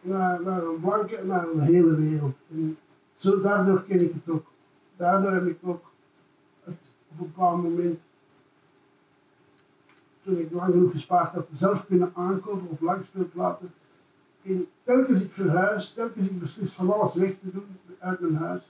[0.00, 2.36] naar, naar een blanke naar een hele wereld.
[2.50, 2.78] En
[3.12, 4.46] zo, daardoor ken ik het ook.
[4.96, 5.90] Daardoor heb ik ook
[6.64, 7.98] het op een bepaald moment,
[10.24, 13.72] toen ik lang genoeg gespaard had, zelf kunnen aankopen op langspeelplaten.
[14.42, 17.66] En telkens ik verhuis, telkens ik beslis van alles weg te doen
[17.98, 18.62] uit mijn huis,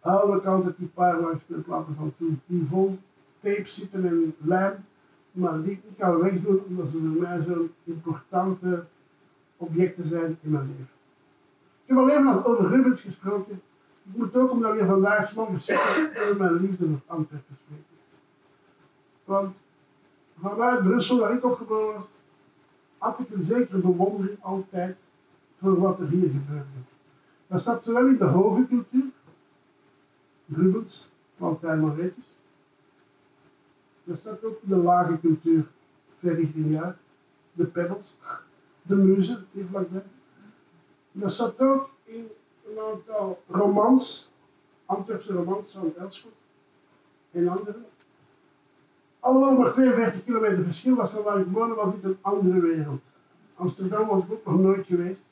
[0.00, 2.98] hou ik altijd die paar langspeelplaten van toen, die vol
[3.40, 4.74] tape zitten en lijm,
[5.32, 8.84] maar die ik kan wegdoen omdat ze voor mij zo'n importante
[9.56, 10.88] objecten zijn in mijn leven.
[11.84, 13.60] Ik heb alleen maar over Rubens gesproken.
[14.04, 17.84] Moet ook, omdat we vandaag morgens zitten, over mijn liefde voor Antwerpen spreken.
[19.24, 19.54] Want
[20.40, 22.04] vanuit Brussel, waar ik opgeboren was,
[22.98, 24.96] had ik een zekere bewondering altijd
[25.60, 26.64] voor wat er hier gebeurde.
[27.46, 29.10] Dat staat zowel in de hoge cultuur,
[30.46, 32.24] Rubens, Valentijn Moretus,
[34.04, 35.64] dat staat ook in de lage cultuur,
[36.18, 36.96] Ferry Grignard,
[37.52, 38.16] de Pebbles,
[38.82, 40.02] de Muzen, die vlakbij.
[41.12, 42.28] Dat staat ook in
[42.74, 44.32] een aantal romans,
[44.86, 46.32] Antwerpse romans van Elschot
[47.30, 47.78] en andere.
[49.20, 53.00] Allemaal maar 42 kilometer verschil was van waar ik woonde, was ik een andere wereld.
[53.54, 55.22] Amsterdam was ik ook nog nooit geweest,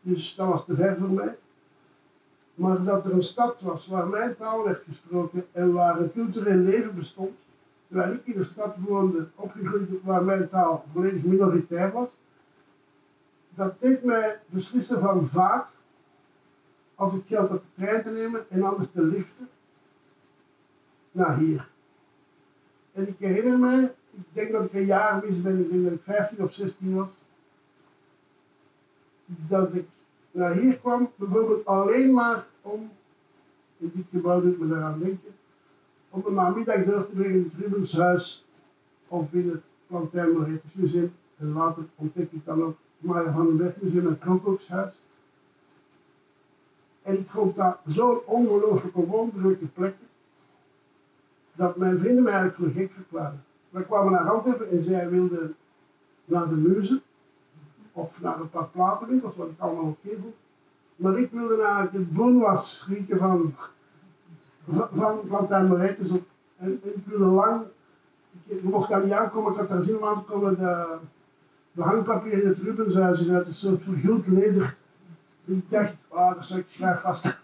[0.00, 1.36] dus dat was te ver voor mij.
[2.54, 6.56] Maar dat er een stad was waar mijn taal werd gesproken en waar een cultureel
[6.56, 7.38] leven bestond,
[7.88, 12.18] terwijl ik in de stad woonde, opgegroeid waar mijn taal volledig minoritair was,
[13.54, 15.66] dat deed mij beslissen van vaak,
[17.02, 19.48] als ik geld op de trein te nemen en anders te liften,
[21.12, 21.68] naar hier.
[22.92, 25.92] En ik herinner me, ik denk dat ik een jaar mis ben, ik denk dat
[25.92, 27.10] ik 15 of 16 was,
[29.26, 29.88] dat ik
[30.30, 32.90] naar hier kwam, bijvoorbeeld alleen maar om,
[33.78, 35.30] in dit gebouw doet me daaraan denken,
[36.10, 38.44] om een namiddag door te brengen in het Rubenshuis
[39.08, 41.12] of in het Plantijn Museum.
[41.36, 45.02] En later ontdek ik dan ook het Maya van den Berg Museum en Kronkookshuis.
[47.02, 50.06] En ik vond dat zo'n ongelooflijk wonderlijke plekken,
[51.54, 53.44] dat mijn vrienden mij eigenlijk voor gek verklaarden.
[53.70, 55.54] We kwamen naar Antwerpen en zij wilden
[56.24, 57.02] naar de muzen.
[57.92, 60.34] of naar een paar platenwinkels, wat ik allemaal oké vond.
[60.96, 63.54] Maar ik wilde naar de boonwas rieken van,
[64.68, 66.22] van, van Plantijn Moretus op.
[66.58, 67.62] En, en ik wilde lang,
[68.46, 70.96] ik, mocht daar niet aankomen, ik had daar zin om aan te komen, de,
[71.72, 74.76] de hangpapier in het Rubenshuis is uit een soort verguld leder.
[75.44, 77.38] Ik dacht, ah, dat zou ik graag vast.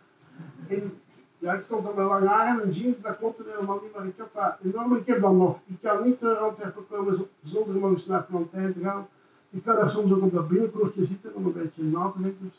[0.68, 1.00] En
[1.38, 4.16] ja, ik stond er met lange haren en jeans, dat klopte helemaal niet, maar ik
[4.16, 5.58] heb dat enorm, ik heb dat nog.
[5.66, 9.08] Ik kan niet naar Antwerpen komen zonder eens naar Plantijn te gaan.
[9.50, 12.52] Ik kan daar soms ook op dat binnenkoortje zitten om een beetje na te denken.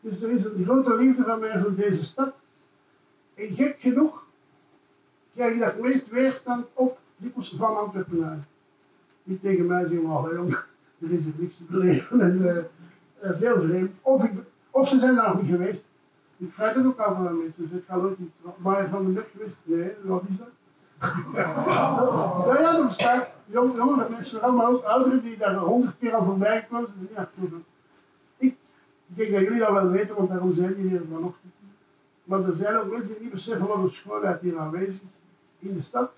[0.00, 2.34] Dus er is een grote liefde van mij voor deze stad.
[3.34, 4.24] En gek genoeg
[5.34, 8.46] krijg ik dat meest weerstand op dikwijls van Antwerpenaren.
[9.22, 10.50] Die tegen mij zeggen, oh jong,
[11.02, 12.20] er is hier niks te beleven.
[12.20, 12.64] En, eh,
[13.24, 13.90] dat is heel vreemd.
[14.02, 14.32] Of, ik,
[14.70, 15.84] of ze zijn daar nog niet geweest.
[16.36, 17.68] Ik vraag het ook al van mensen.
[17.68, 18.40] Ze gaan nooit iets.
[18.56, 19.56] Maar je van de weg geweest?
[19.62, 20.48] Nee, wat is dat?
[21.34, 23.26] ja, ja, dat bestaat.
[23.46, 27.08] Jong, jongere mensen, maar ook ouderen die daar honderd keer al voorbij komen.
[27.14, 27.50] Ja, goed.
[28.36, 28.56] Ik
[29.06, 31.52] denk dat jullie dat wel weten, want daarom zijn jullie hier vanochtend.
[32.24, 35.00] Maar er zijn ook mensen die niet beseffen wat een schoonheid hier aanwezig
[35.58, 36.10] is in de stad.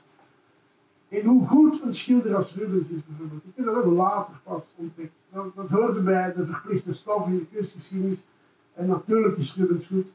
[1.09, 3.43] En hoe goed een schilder als Rubens is bijvoorbeeld.
[3.45, 5.13] Ik heb dat ook later pas ontdekt.
[5.33, 8.27] Dat, dat hoorde bij de verplichte stof in de kunstgeschiedenis.
[8.75, 10.07] En natuurlijk is Rubens goed.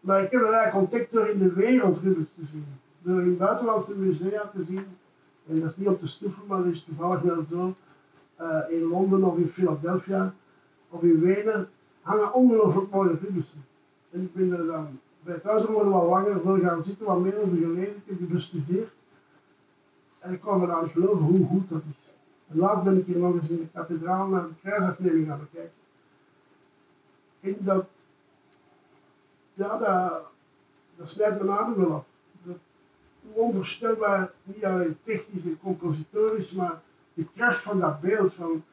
[0.00, 2.66] Maar ik heb het eigenlijk ontdekt door in de wereld Rubens te zien.
[3.02, 4.84] Door in buitenlandse musea te zien.
[5.48, 7.74] En dat is niet om te stoeven, maar dat is toevallig wel zo.
[8.36, 10.34] Eh, in Londen of in Philadelphia
[10.88, 11.68] of in Wenen
[12.00, 13.64] hangen ongelooflijk mooie Rubensen.
[14.10, 17.20] En ik ben er dan bij het huis worden wel langer voor gaan zitten, wat
[17.20, 18.18] meer over gelezen, ik
[18.66, 18.88] heb.
[20.28, 22.10] En ik kon niet geloven hoe goed dat is.
[22.48, 25.72] En laatst ben ik hier nog eens in de kathedraal naar de kruisafneming gaan bekijken.
[27.40, 27.86] En dat,
[29.54, 29.78] ja,
[30.96, 32.04] dat snijdt mijn adem wel af.
[32.42, 32.56] Dat,
[33.32, 36.82] onvoorstelbaar, niet alleen technisch en compositorisch, maar
[37.14, 38.64] de kracht van dat beeld van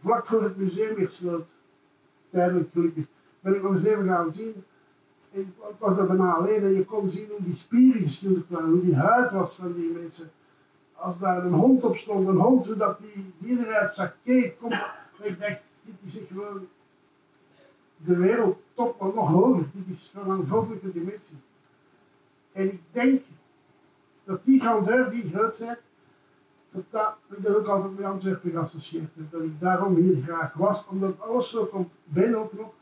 [0.00, 1.46] vlak voor het museum weer sloot,
[2.30, 3.04] tijdelijk gelukkig,
[3.40, 4.64] ben ik nog eens even gaan zien.
[5.34, 5.46] Ik
[5.78, 8.96] was er bijna alleen en je kon zien hoe die spieren geschilderd waren, hoe die
[8.96, 10.30] huid was van die mensen.
[10.92, 14.58] Als daar een hond op stond, een hond, hoe dat die, die eruit zag, keek,
[14.58, 14.72] kom,
[15.22, 16.66] ik dacht, dit is gewoon
[17.96, 19.64] de wereldtop, maar nog hoger.
[19.72, 21.36] Dit is van een goddelijke dimensie.
[22.52, 23.22] En ik denk
[24.24, 25.78] dat die grandeur, die grootheid,
[26.70, 29.10] dat dat, ik dat ook altijd met Antwerpen geassocieerd.
[29.30, 32.72] Dat ik daarom hier graag was, omdat alles zo com- ben ook nog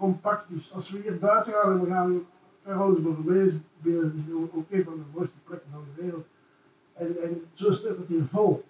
[0.00, 0.44] compact.
[0.72, 2.26] Als we hier buiten gaan en we gaan
[2.64, 6.26] Carolus Bordeaux binnen, is ook een van de mooiste plekken van de wereld.
[6.92, 8.64] En, en zo staat het hier vol.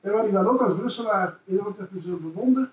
[0.00, 2.70] En wat ik dan ook als Brusselaar in Antwerpen zo bewonder,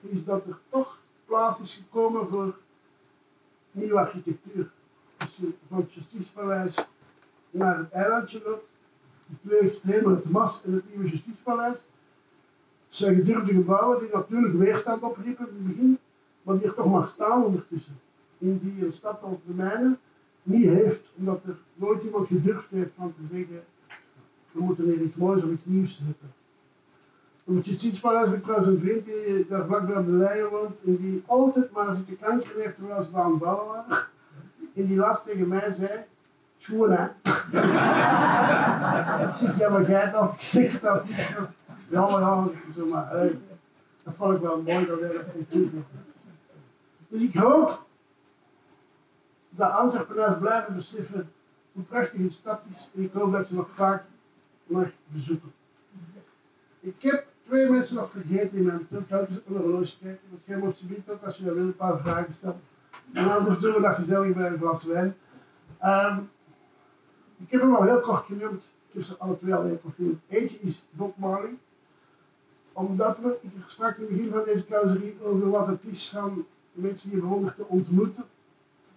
[0.00, 2.56] is dat er toch plaats is gekomen voor
[3.70, 4.70] nieuwe architectuur.
[5.16, 6.88] Als je van het Justitiepaleis
[7.50, 8.68] naar het eilandje loopt,
[9.26, 11.84] de twee extremen, het MAS en het nieuwe Justitiepaleis,
[12.88, 15.98] zijn gedurfde gebouwen die natuurlijk weerstand opriepen in het begin,
[16.46, 17.98] maar die er toch maar staan ondertussen.
[18.38, 19.96] In die een stad als de mijne
[20.42, 23.64] niet heeft, omdat er nooit iemand gedurfd heeft van te zeggen,
[24.50, 26.32] we moeten hier iets moois of iets nieuws zetten.
[27.44, 30.74] Op het Justitiepaleis heb ik trouwens een vriend die daar vlakbij op de Leyen woont
[30.86, 34.04] en die altijd maar zit te kankeren heeft terwijl ze aan het bouwen waren.
[34.74, 35.90] En die laatst tegen mij zei,
[36.58, 37.04] schoon hè.
[39.28, 41.02] ik zeg, ja maar jij hebt altijd gezegd dat.
[41.88, 43.28] Ja maar ja, zo maar.
[44.02, 46.05] dat vond ik wel mooi dat hij dat kon toevoegen.
[47.08, 47.86] Dus ik hoop
[49.50, 51.32] dat Antwerpenaars blijven beseffen
[51.72, 54.04] hoe prachtig een stad is en ik hoop dat ze nog vaak
[54.64, 55.52] mag bezoeken.
[56.80, 58.86] Ik heb twee mensen nog vergeten in mijn.
[58.90, 61.62] Ik ga op een horloge kijken, want jij moet ze ook als je dat wil
[61.62, 62.60] een paar vragen stellen.
[63.12, 65.16] En anders doen we dat gezellig bij een glas wijn.
[65.78, 66.18] Ehm,
[67.36, 68.70] ik heb hem al heel kort genoemd.
[69.00, 70.20] Ze alle twee al heel genoemd.
[70.28, 71.58] Eentje is Bob Marley.
[72.72, 76.46] Omdat we, ik sprak in het begin van deze keizerie over wat het is van
[76.76, 78.24] mensen die bewonderd te ontmoeten.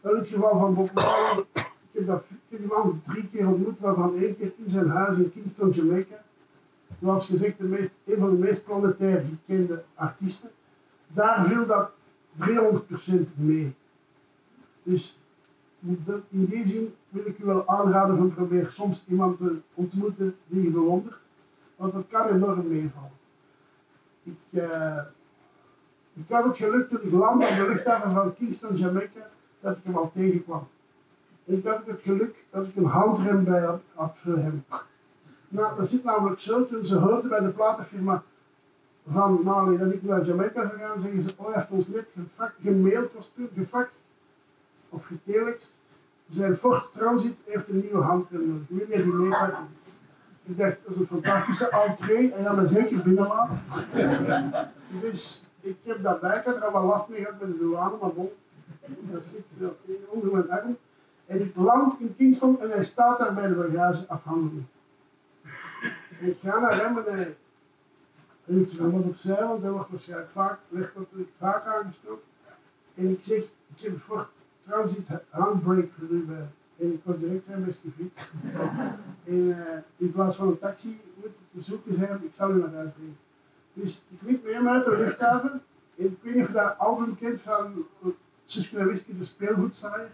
[0.01, 1.45] In het geval van Bob Marley.
[1.53, 5.17] Ik heb, dat, ik die man drie keer ontmoet, waarvan één keer in zijn huis
[5.17, 6.23] in Kingston, Jamaica.
[7.01, 10.49] Zoals gezegd, de meest, een van de meest planetair gekende artiesten.
[11.07, 11.91] Daar viel dat
[12.37, 13.73] 300% mee.
[14.83, 15.19] Dus
[16.29, 20.63] in die zin wil ik u wel aanraden van probeer soms iemand te ontmoeten die
[20.63, 21.17] je bewondert.
[21.75, 23.11] Want dat kan enorm meevallen.
[24.23, 24.97] Ik, eh,
[26.13, 29.29] ik had het geluk toen ik landde op de luchthaven van Kingston, Jamaica,
[29.59, 30.67] dat ik hem al tegenkwam.
[31.45, 34.65] En ik had het geluk dat ik een handrem bij had, had voor hem.
[35.47, 38.23] Nou, dat zit namelijk zo, toen ze hoorden bij de platenfirma
[39.11, 42.05] van Mali dat ik naar Jamaica zou gaan, zeggen ze, oh, hij heeft ons net
[42.61, 43.11] gemaild,
[43.55, 44.01] gefaxt
[44.89, 45.79] of getelext.
[46.29, 48.67] Zijn Ford Transit heeft een nieuwe handrem nodig.
[48.67, 49.67] Wil jij die meepakken?
[50.43, 53.61] Ik dacht, dat is een fantastische entree en dan me zeker binnenlaten.
[55.01, 57.97] dus ik heb dat bij, ik had er wel last mee gehad met de douane,
[58.01, 58.29] maar bon,
[58.85, 59.69] dat zit
[60.09, 60.77] onder mijn arm.
[61.25, 64.65] En ik land in Kingston en hij staat daar bij de bagage afhandeling.
[66.19, 67.35] En ik ga naar hem en hij
[68.45, 72.23] riet zich wat opzij, want hij wordt waarschijnlijk vaak, werd natuurlijk vaak aangesproken.
[72.95, 73.43] En ik zeg,
[73.75, 74.27] ik heb een Ford
[74.67, 76.47] Transit handbrake voor bij.
[76.77, 78.19] En ik was direct zijn beste vriend.
[79.25, 82.73] en eh, in plaats van een taxi moet te zoeken zijn, ik zal u naar
[82.73, 83.17] huis brengen.
[83.73, 85.61] Dus ik met hem uit de luchthaven.
[85.97, 87.85] En ik weet niet of dat album kent van
[88.71, 90.09] Whisky, de speelgoedzaaier.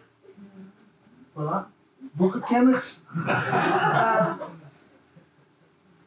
[1.34, 1.74] Voilà.
[1.98, 3.02] Bokkenkenners.
[3.26, 4.34] Eh,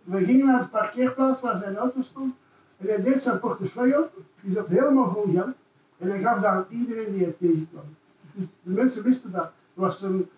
[0.03, 2.35] we gingen naar de parkeerplaats waar zijn auto stond.
[2.77, 4.13] En hij deed zijn portefeuille op.
[4.41, 5.55] Die zat helemaal vol geld.
[5.99, 7.85] En hij gaf daar aan iedereen die hij tegenkwam.
[8.33, 9.45] Dus de mensen wisten dat.
[9.45, 10.31] Er was een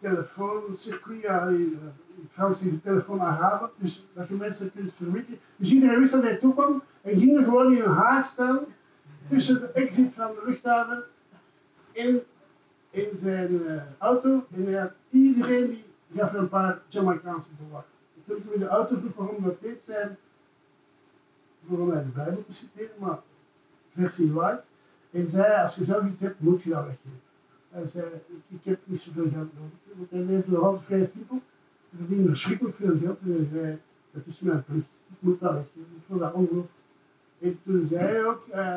[0.00, 1.92] telefooncircuit, het
[2.34, 5.38] Frans is de telefoon Arabe, dus dat je mensen kunt verwitten.
[5.56, 8.58] Dus iedereen wist dat hij toekwam en ging er gewoon in een haag staan
[9.28, 11.04] tussen de exit van de luchthaven
[11.92, 12.22] en
[12.90, 14.46] in zijn eh, auto.
[14.54, 15.84] En hij had iedereen die
[16.20, 17.84] gaf een paar Jamaicaanse dollar.
[18.26, 20.16] Toen ik in de auto vroeg waarom dat deed zijn,
[21.60, 23.18] waarom hij de Bijbel te citeren, maar
[23.94, 24.66] versie light.
[25.10, 27.20] En zei, als je zelf iets hebt, moet je dat weggeven.
[27.70, 28.04] Hij zei,
[28.48, 29.78] ik, heb niet zoveel geld nodig.
[29.96, 31.42] Want hij leefde nog altijd vrij simpel.
[31.96, 33.18] Hij verdiende verschrikkelijk veel geld.
[33.24, 33.78] En zei,
[34.10, 34.86] dat is mijn plicht.
[35.06, 35.96] Ik moet dat weggeven.
[35.96, 36.72] Ik vond dat ongelooflijk.
[37.40, 38.76] En toen zei hij ook, eh,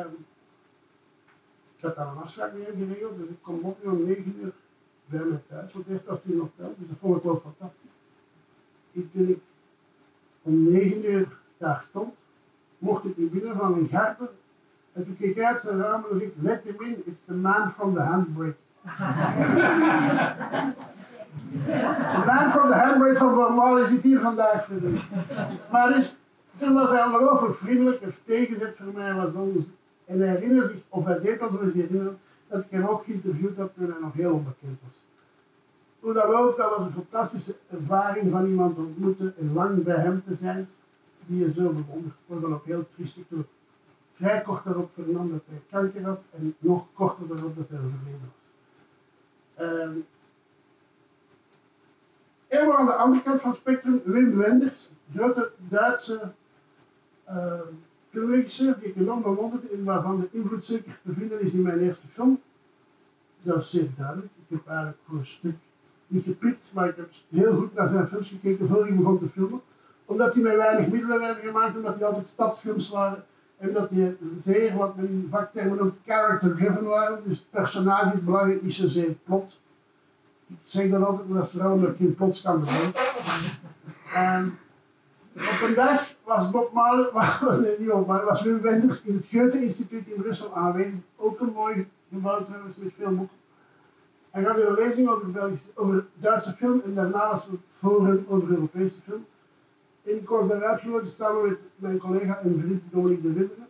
[1.76, 4.52] ik had daar een afspraak mee geregeld, dus ik kom op om 9 uur
[5.06, 5.72] bij mij thuis.
[5.72, 7.90] Want eerst was hij nog thuis, dus dat vond ik wel fantastisch.
[8.92, 9.40] Ik, toen ik
[10.42, 12.14] om 9 uur daar stond,
[12.78, 14.30] mocht ik niet binnen van een garper.
[14.92, 17.72] En toen keek hij uit zijn raam en riep, let him in, it's the man
[17.72, 18.56] from the handbrake.
[21.64, 24.76] The man from the handbrake van Bob Marley zit hier vandaag voor.
[25.70, 26.18] Maar is,
[26.58, 29.28] toen was hij ongelooflijk vriendelijk, het tegenzet voor mij was.
[30.04, 32.14] En hij herinnerde zich, of hij deed hij zich herinnerde,
[32.48, 35.06] dat ik hem ook geïnterviewd heb toen hij nog heel onbekend was.
[36.00, 39.96] Hoe dat ook, dat was een fantastische ervaring van iemand te ontmoeten en lang bij
[39.96, 40.68] hem te zijn,
[41.26, 42.14] die je zo bewondert.
[42.26, 43.46] Was dan ook heel triestig toen
[44.14, 48.20] vrij kort daarop vernam dat hij kanker had en nog korter daarop dat hij overleden
[48.34, 48.50] was.
[49.66, 49.98] Ehm
[52.48, 56.32] Helemaal aan de andere kant van het spectrum, Wim Wenders, grote Duitse
[57.30, 57.60] uh,
[58.10, 62.06] die ik enorm bewonderd en waarvan de invloed zeker te vinden is in mijn eerste
[62.06, 62.40] film.
[63.44, 64.32] Zelfs zeer duidelijk.
[64.48, 65.56] Ik heb eigenlijk voor een stuk
[66.06, 69.28] niet gepikt, maar ik heb heel goed naar zijn films gekeken voor ik begon te
[69.28, 69.60] filmen.
[70.04, 73.24] Omdat hij met weinig middelen werden gemaakt, omdat die altijd stadsfilms waren.
[73.56, 77.22] En dat die zeer, wat men in vaktermen noemt, character-driven waren.
[77.24, 79.60] Dus het personage is belangrijk, niet zozeer plot.
[80.64, 83.00] Zeg dan altijd dat vrouwen dat geen kan bedenken.
[84.14, 84.58] En
[85.34, 87.10] op een dag was Bob Marley,
[87.78, 91.00] niet Marley, was Wim Wenders in het Goethe-instituut in Brussel aanwezig.
[91.16, 93.36] Ook een mooi gebouw trouwens, met veel boeken.
[94.30, 99.00] Hij gaf een lezing over, Belgische, Duitse film en daarna was het hem over Europese
[99.04, 99.26] film.
[100.04, 103.66] En ik was daar uitgenodigd samen met mijn collega en vriend Dominique de Winderen.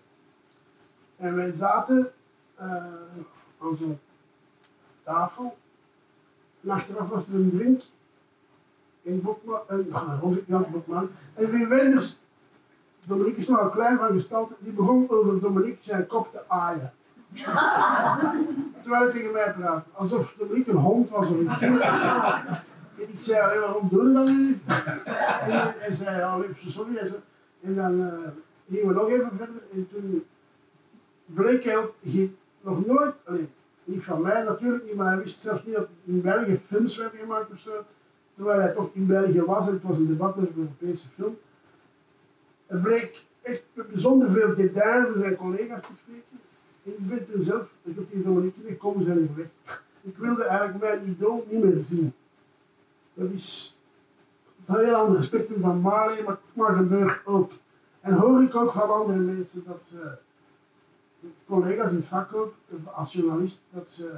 [1.17, 2.13] En wij zaten
[2.61, 2.65] uh,
[3.59, 3.99] aan zo'n
[5.03, 5.57] tafel.
[6.61, 7.83] En achteraf was er een drink
[9.03, 9.87] in Bokman, en
[10.47, 11.11] ja, Bokman.
[11.35, 12.21] En Wim Wenders,
[13.05, 16.93] Dominique is nogal klein van gestalte, die begon over Dominique zijn kop te aaien.
[18.83, 21.81] Terwijl hij tegen mij praatte, alsof Dominique een hond was of een kind.
[21.81, 24.61] En ik zei alleen, waarom doe je dat nu?
[24.65, 26.97] En hij zei, oh, sorry.
[27.61, 28.13] En, dan uh,
[28.71, 30.25] gingen we nog even verder en toen
[31.27, 31.95] bleek hij ook,
[32.61, 33.51] nog nooit, alleen,
[33.89, 37.21] niet van mij natuurlijk niet, maar hij wist zelfs niet dat in België films werden
[37.21, 37.85] gemaakt of zo.
[38.35, 41.39] Terwijl hij toch in België was en het was een debat over de Europese film.
[42.67, 46.39] Er bleek echt bijzonder veel detail voor zijn collega's te spreken.
[46.85, 49.83] En ik ben toen zelf, ik heb die Dominique gekomen zijn niet weg.
[50.01, 52.13] Ik wilde eigenlijk mijn idool niet meer zien.
[53.15, 53.79] Dat is
[54.67, 57.53] een heel ander spectrum van Marley, maar, maar gebeurt ook.
[58.01, 60.13] En hoor ik ook van andere mensen dat ze
[61.47, 62.55] collega's in het vak ook,
[62.85, 64.11] als journalist, dat ze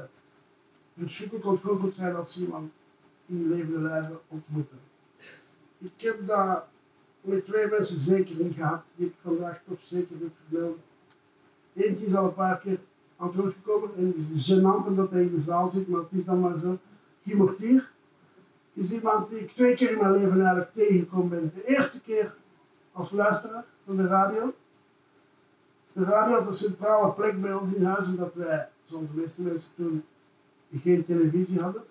[0.99, 2.71] verschrikkelijk ontroerd zijn als ze iemand
[3.27, 4.79] in levende lijven ontmoeten.
[5.79, 6.65] Ik heb dat
[7.21, 10.83] met twee mensen zeker niet gehad, die ik vandaag toch zeker moet vermelden.
[11.75, 12.79] Eentje is al een paar keer
[13.17, 16.13] aan het gekomen en het is gênant omdat hij in de zaal zit, maar het
[16.13, 16.79] is dan maar zo.
[17.23, 17.91] Guy Mortier
[18.73, 21.53] is iemand die ik twee keer in mijn leven eigenlijk tegengekomen ben.
[21.55, 22.35] De eerste keer
[22.93, 24.55] als luisteraar van de radio.
[25.93, 29.43] De radio had een centrale plek bij ons in huis, omdat wij, zoals de meeste
[29.43, 30.05] mensen toen,
[30.83, 31.83] geen televisie hadden.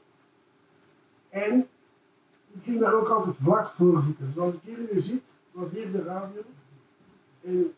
[1.30, 1.68] En
[2.52, 4.32] Ik ging daar ook altijd vlak voor zitten.
[4.36, 5.22] Zoals ik hier nu zit,
[5.52, 6.42] was hier de radio.
[7.42, 7.74] En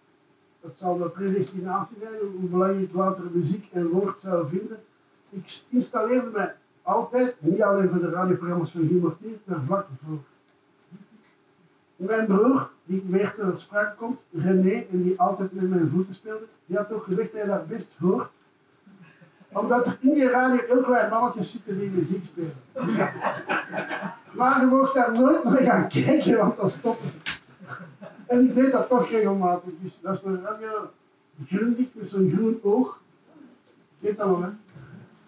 [0.62, 4.80] het zal de predestinatie zijn, hoe belangrijk later muziek en woord zou vinden.
[5.30, 10.20] Ik installeerde mij altijd, niet alleen voor de radioprogramma's van Guy Mortier, maar vlak voor.
[12.02, 16.46] Mijn broer, die weer ter sprake komt, René, en die altijd met mijn voeten speelde,
[16.66, 18.30] die had ook gezegd dat hij dat best hoort.
[19.52, 22.54] Omdat er in die radio heel klein mannetjes zitten die muziek spelen.
[24.32, 27.16] Maar je mocht daar nooit naar gaan kijken, want dan stoppen ze.
[28.26, 29.72] En ik deed dat toch regelmatig.
[29.80, 30.90] Dus dat is een radio
[31.48, 33.00] grondig met zo'n groen oog.
[34.00, 34.50] Ik dat wel, hè.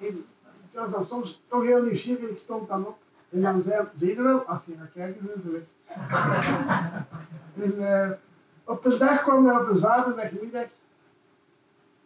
[0.07, 0.25] En ik
[0.71, 2.97] was dan soms toch heel nieuwsgierig, ik stond dan op.
[3.29, 5.61] En dan zei je wel, als je gaat kijken, zijn ze weg.
[7.63, 8.11] en eh,
[8.63, 10.67] op een dag kwam er op een zaterdagmiddag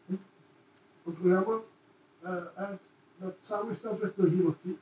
[0.08, 0.20] een
[1.20, 1.60] programma
[2.22, 2.80] eh, uit
[3.18, 4.78] dat samengesteld werd door Guy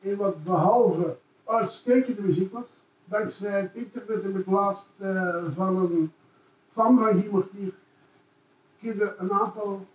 [0.00, 6.12] En wat behalve uitstekende muziek was, dankzij het internet heb ik laatst eh, van een
[6.72, 7.72] fan van Mortier
[8.80, 9.86] kunnen een aantal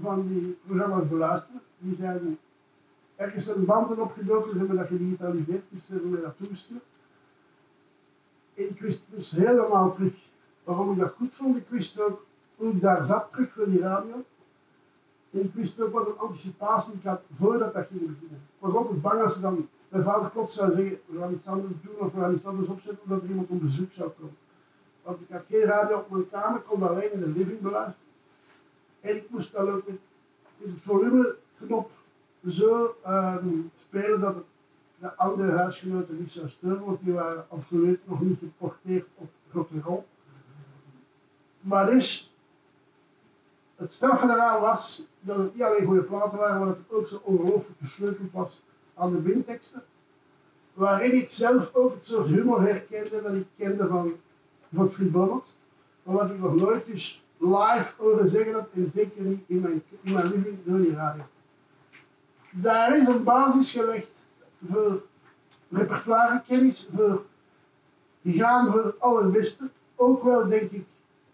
[0.00, 1.60] van die programma's beluisteren.
[1.78, 2.38] Die zijn
[3.16, 6.82] ergens een banden opgedoken, ze hebben dat gedigitaliseerd, dus ze hebben mij dat toegestuurd.
[8.58, 10.12] Ik wist dus helemaal terug
[10.64, 11.56] waarom ik dat goed vond.
[11.56, 12.24] Ik wist ook
[12.56, 14.24] hoe ik daar zat terug voor die radio.
[15.30, 18.40] En ik wist ook wat een anticipatie ik had voordat dat ging beginnen.
[18.54, 21.46] Ik was altijd bang als ze dan mijn vader plots zou zeggen, we gaan iets
[21.46, 24.36] anders doen of we gaan iets anders opzetten, omdat er iemand op bezoek zou komen.
[25.02, 28.08] Want ik had geen radio op mijn kamer, kon alleen in de living beluisteren.
[29.00, 29.98] En ik moest dan ook met
[30.58, 31.90] het volumeknop
[32.48, 34.44] zo ehm, spelen dat het
[34.98, 40.02] de oude huisgenoten steunen, want die waren absoluut nog niet geporteerd op rock'n'roll.
[41.60, 42.32] Maar dus,
[43.76, 47.08] het straffe eraan was dat het niet alleen goede platen waren, maar dat het ook
[47.08, 48.62] zo ongelooflijk gesleuteld was
[48.94, 49.82] aan de bindteksten.
[50.74, 54.12] Waarin ik zelf ook het soort humor herkende dat ik kende van
[54.74, 55.56] Godfried Bommels.
[56.02, 59.82] Maar wat ik nog nooit dus live horen zeggen had, en zeker niet in mijn,
[60.00, 61.22] in mijn living door die radio.
[62.50, 64.08] Daar is een basis gelegd
[64.66, 65.02] voor
[65.68, 67.24] repertoirekennis, voor
[68.24, 69.70] gaan voor het allerbeste.
[69.96, 70.84] Ook wel denk ik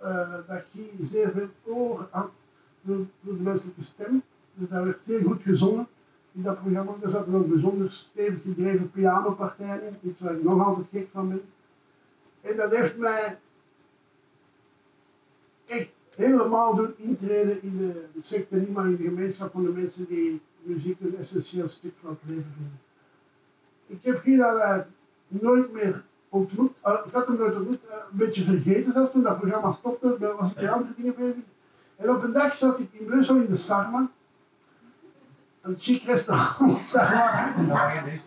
[0.02, 2.30] uh, dat Guy zeer veel oor had
[2.84, 4.22] voor, de menselijke stem.
[4.54, 5.86] Dus daar werd zeer goed gezongen
[6.32, 6.92] in dat programma.
[7.02, 11.28] Er zaten ook bijzonder stevig gedreven pianopartijen in, iets waar ik nog altijd gek van
[11.28, 11.42] ben.
[12.40, 13.38] En dat heeft mij
[15.66, 19.70] echt helemaal doen intreden in de, de sector, niet maar in de gemeenschap van de
[19.70, 22.80] mensen die muziek een essentieel stuk van het leven vinden.
[23.86, 24.86] Ik heb Gira
[25.28, 26.72] nooit meer ontmoet.
[26.86, 30.34] Uh, ik had hem nooit ontmoet, uh, een beetje vergeten zelfs toen dat programma stopte,
[30.36, 31.42] was ik met andere dingen bezig.
[31.96, 34.10] En op een dag zat ik in Brussel in de Sarma,
[35.60, 36.94] een chic restaurant,
[37.68, 38.20] maar.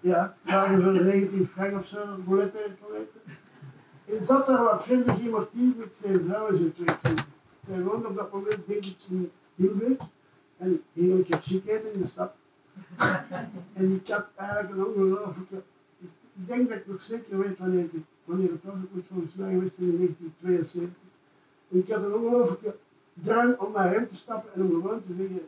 [0.00, 3.20] Ja, waren voor 19 frank of zo, bouletten en toiletten.
[4.04, 7.32] En zat daar wat vrienden iemand met zijn vrouw en zijn twee kinderen.
[7.66, 10.00] Zij woonde op dat moment, denk ik, in Hilbeek.
[10.56, 12.32] En hier een keer chic in de stad.
[13.72, 15.62] En ik had eigenlijk een ongelooflijke...
[16.36, 18.74] Ik denk dat ik nog zeker weet wanneer, ik, wanneer het was.
[18.74, 20.98] Het moet volgens mij geweest in 1972.
[21.70, 22.76] En ik had een ongelooflijke
[23.12, 25.40] drang om naar hem te stappen en om gewoon te zeggen...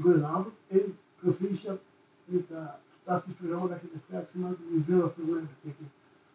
[0.00, 1.80] Goedenavond, in proficiat
[2.24, 2.58] met dat
[3.02, 5.90] fantastisch programma dat je destijds gemaakt hebt, die veel voor mij betekent.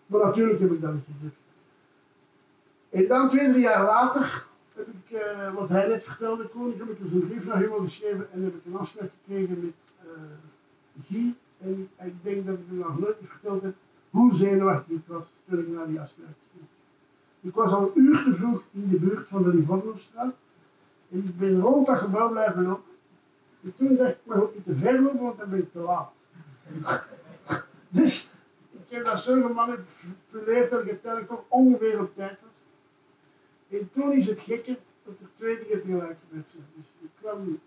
[0.06, 1.36] Maar natuurlijk heb ik dat niet gedrukt.
[2.90, 7.12] En dan twee, drie jaar later heb ik, uh, wat hij net vertelde, ik dus
[7.12, 9.74] een brief naar hem geschreven en heb ik een afspraak gekregen met
[10.06, 10.12] uh,
[11.08, 11.34] Guy.
[11.58, 13.64] En ik denk dat ik u nog nooit verteld
[14.10, 16.66] hoe zenuwachtig ik was toen ik naar die afspraak ging.
[17.42, 20.34] Ik was al een uur te vroeg in de buurt van de Livornostraat
[21.12, 22.94] en ik ben rond dat gebouw blijven lopen.
[23.64, 25.80] En toen dacht ik, maar ook niet te ver lopen, want dan ben ik te
[25.80, 26.12] laat.
[27.90, 28.30] dus
[28.72, 32.55] ik heb dat zo gemanipuleerd dat ik uiteindelijk toch ongeveer op tijd was.
[33.70, 36.66] En toen is het gekke dat er twee dingen tegelijk gebeurd zijn.
[36.76, 37.60] Dus ik kwam,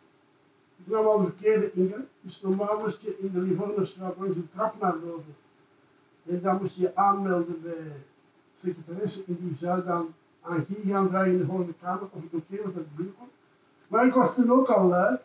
[0.76, 2.04] ik kwam al de verkeerde ingang.
[2.20, 5.36] Dus normaal moest je in de Livornostraat langs een trap naar boven.
[6.26, 7.72] En dan moest je aanmelden bij
[8.60, 8.72] de
[9.26, 12.62] en die zou dan aan Guy gaan vragen in de volgende kamer of het oké
[12.62, 13.12] was dat ik.
[13.88, 15.18] Maar ik was toen ook al lui.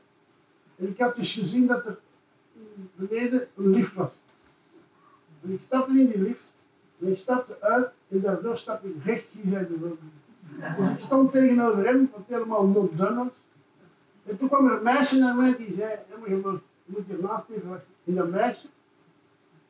[0.75, 1.99] En ik had dus gezien dat er
[2.95, 4.19] beneden een lift was.
[5.41, 6.43] En ik stapte in die lift
[6.99, 9.95] en ik stapte uit en daardoor stapte ik recht hier uit de
[10.97, 13.27] ik stond tegenover hem, wat helemaal not done was.
[14.25, 15.91] En toen kwam er een meisje naar mij die zei,
[16.27, 17.83] je moet, je hiernaast even.
[18.05, 18.67] En dat meisje,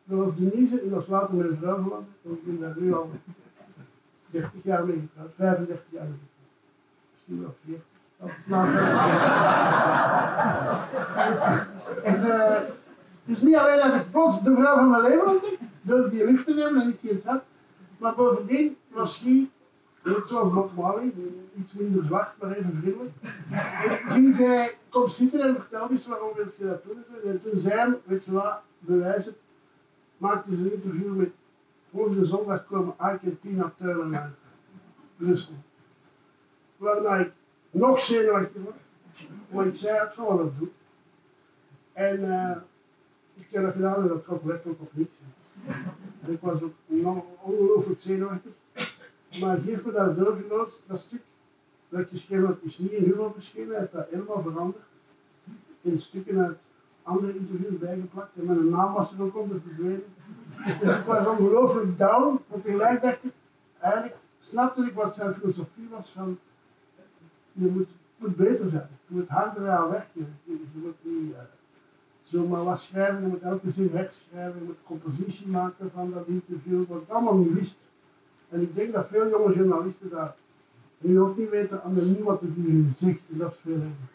[0.04, 2.08] dat was Denise en dat was later mijn vrouw geworden.
[2.24, 3.12] En ik ben daar nu al
[4.30, 6.42] 30 jaar mee getrouwd, 35 jaar mee getrouwd.
[7.12, 7.92] Misschien wel 40.
[8.18, 8.74] Dat is
[12.04, 12.72] en, uh,
[13.26, 16.26] Het is niet alleen dat ik plots de vrouw van mijn leven ontdek, door die
[16.26, 17.44] lift te nemen en niet die trap,
[17.98, 19.50] maar bovendien was Guy,
[20.04, 21.14] net zoals Bob Marley,
[21.60, 23.16] iets minder zwart, maar even vriendelijk.
[23.84, 27.04] En ging zij, kom zitten en vertel eens waarom wil je dat doen.
[27.26, 29.36] En toen zei hij, weet je wat, bewijs het,
[30.18, 31.32] maakte ze een interview met,
[31.92, 34.32] volgende zondag komen Ike en Tina Turner naar
[35.18, 35.54] Brussel.
[36.78, 37.32] Waarna ik
[37.72, 38.74] nog zenuwachtig was,
[39.50, 40.72] want ik zei, ik zal dat doen.
[41.94, 42.56] En uh,
[43.36, 45.16] ik heb dat gedaan en dat trok werkelijk op niks.
[46.22, 48.52] En ik was ook nog ongelooflijk zenuwachtig.
[49.40, 51.22] Maar geef me dat doorgeloos, dat stuk
[51.90, 54.84] dat ik geschreven had, is niet in Humo verschenen, hij heeft dat helemaal veranderd.
[55.82, 56.58] In stukken uit
[57.04, 60.04] andere interviews bijgeplakt en mijn naam was er ook onder verdwenen.
[60.80, 63.34] Dus ik was ongelooflijk down, maar tegelijk dacht ik,
[63.80, 66.38] eigenlijk snapte ik wat zijn filosofie was van,
[67.52, 71.38] je moet, moet beter zijn, je moet harder aan werken, je, je moet niet uh,
[72.24, 76.84] zomaar wat schrijven, je moet elke zin wegschrijven, je moet compositie maken van dat interview,
[76.88, 77.78] wat ik allemaal niet wist.
[78.54, 80.36] En ik denk dat veel jonge journalisten dat
[80.98, 83.74] nu ook niet weten aan de niet wat ik nu zegt, en dat is veel
[83.74, 84.12] erger.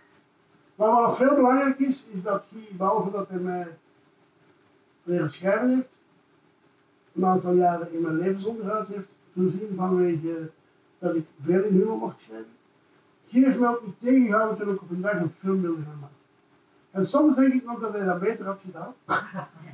[0.74, 3.66] Maar wat veel belangrijk is, is dat Guy, behalve dat hij mij
[5.02, 5.88] leren schrijven heeft,
[7.14, 10.50] een aantal jaren in mijn levensonderhoud heeft voorzien vanwege
[10.98, 12.52] dat ik veel in humor mocht schrijven.
[13.28, 15.98] Guy heeft mij ook niet tegengehouden toen ik op een dag een film wilde gaan
[16.00, 16.16] maken.
[16.90, 18.94] En soms denk ik nog dat hij dat beter had gedaan.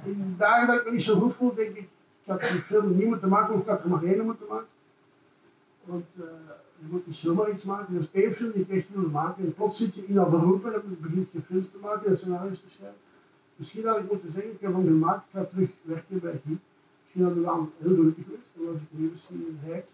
[0.04, 1.88] In de dagen dat ik me niet zo goed voel, denk ik,
[2.24, 4.68] had die film niet moeten maken, of ik had maar één moeten maken.
[5.84, 6.24] Want uh,
[6.78, 7.94] je moet niet zomaar iets maken.
[7.94, 9.44] Dus één film die echt maken.
[9.44, 12.60] En plots zit je in dat beroep en begint je films te maken en scenario's
[12.60, 12.98] te schrijven.
[13.56, 16.58] Misschien had ik moeten zeggen, ik heb hem gemaakt, ik ga terug werken bij Guy.
[17.02, 18.50] Misschien had ik dan heel gelukkig geweest.
[18.54, 19.86] Dan was ik nu misschien rijk.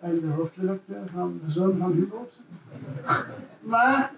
[0.00, 2.28] En de hoofdredacteur van de zoon van Hugo.
[3.60, 4.14] Maar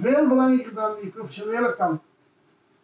[0.00, 2.00] veel belangrijker dan die professionele kant.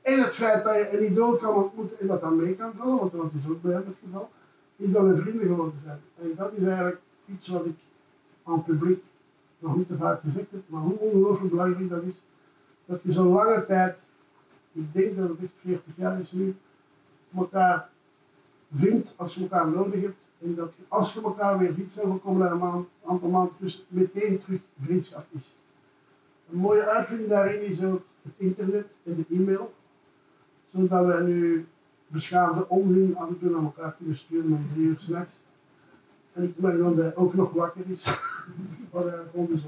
[0.02, 2.98] En het feit dat je een idool kan ontmoeten en dat dan mee kan vallen,
[2.98, 4.30] want dat is ook bij hem het geval,
[4.76, 6.00] is dat we vrienden geworden zijn.
[6.20, 7.76] En dat is eigenlijk iets wat ik
[8.42, 9.02] aan het publiek
[9.58, 12.22] nog niet te vaak gezegd heb, maar hoe ongelooflijk belangrijk dat is,
[12.84, 13.96] dat je zo'n lange tijd,
[14.72, 16.54] ik denk dat het echt 40 jaar is nu,
[17.36, 17.88] elkaar
[18.76, 20.16] vindt als je elkaar nodig hebt.
[20.42, 23.54] En dat je, als je elkaar weer ziet, zo komen er een maand, aantal maanden
[23.60, 25.56] tussen, meteen terug vriendschap is.
[26.50, 29.72] Een mooie uitvinding daarin is ook het internet en de e-mail
[30.72, 31.66] zodat we nu
[32.06, 35.34] beschaafde onzin af en toe elkaar kunnen sturen om drie uur s'nachts.
[36.32, 38.04] En ik merk dat hij ook nog wakker is,
[38.90, 39.60] wat hij gezond is.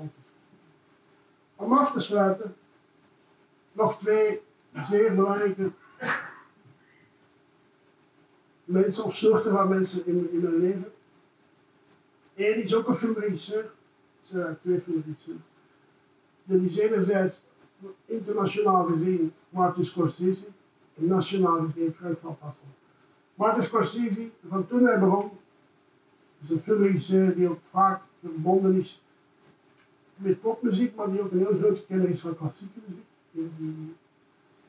[1.56, 2.54] Om af te sluiten,
[3.72, 4.40] nog twee
[4.88, 5.70] zeer belangrijke
[8.64, 10.92] mensen of soorten van mensen in, in mijn leven.
[12.34, 13.72] Eén is ook een filmregisseur, het
[14.22, 15.38] zijn twee filmregisseurs.
[16.44, 17.40] Dat is enerzijds
[18.04, 20.46] internationaal gezien Martin Scorsese,
[20.94, 22.66] nationaal gezien Frank van Passel.
[23.34, 25.30] Martin Scorsese, van toen hij begon,
[26.42, 29.02] is een filmregisseur die ook vaak verbonden is
[30.16, 33.04] met popmuziek, maar die ook een heel grote kenner is van klassieke muziek.
[33.30, 33.94] Die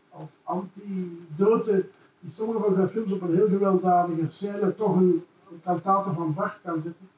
[0.10, 1.86] als antidote
[2.20, 6.34] in sommige van zijn films op een heel gewelddadige scène toch een, een kantate van
[6.34, 7.10] Bach kan zetten.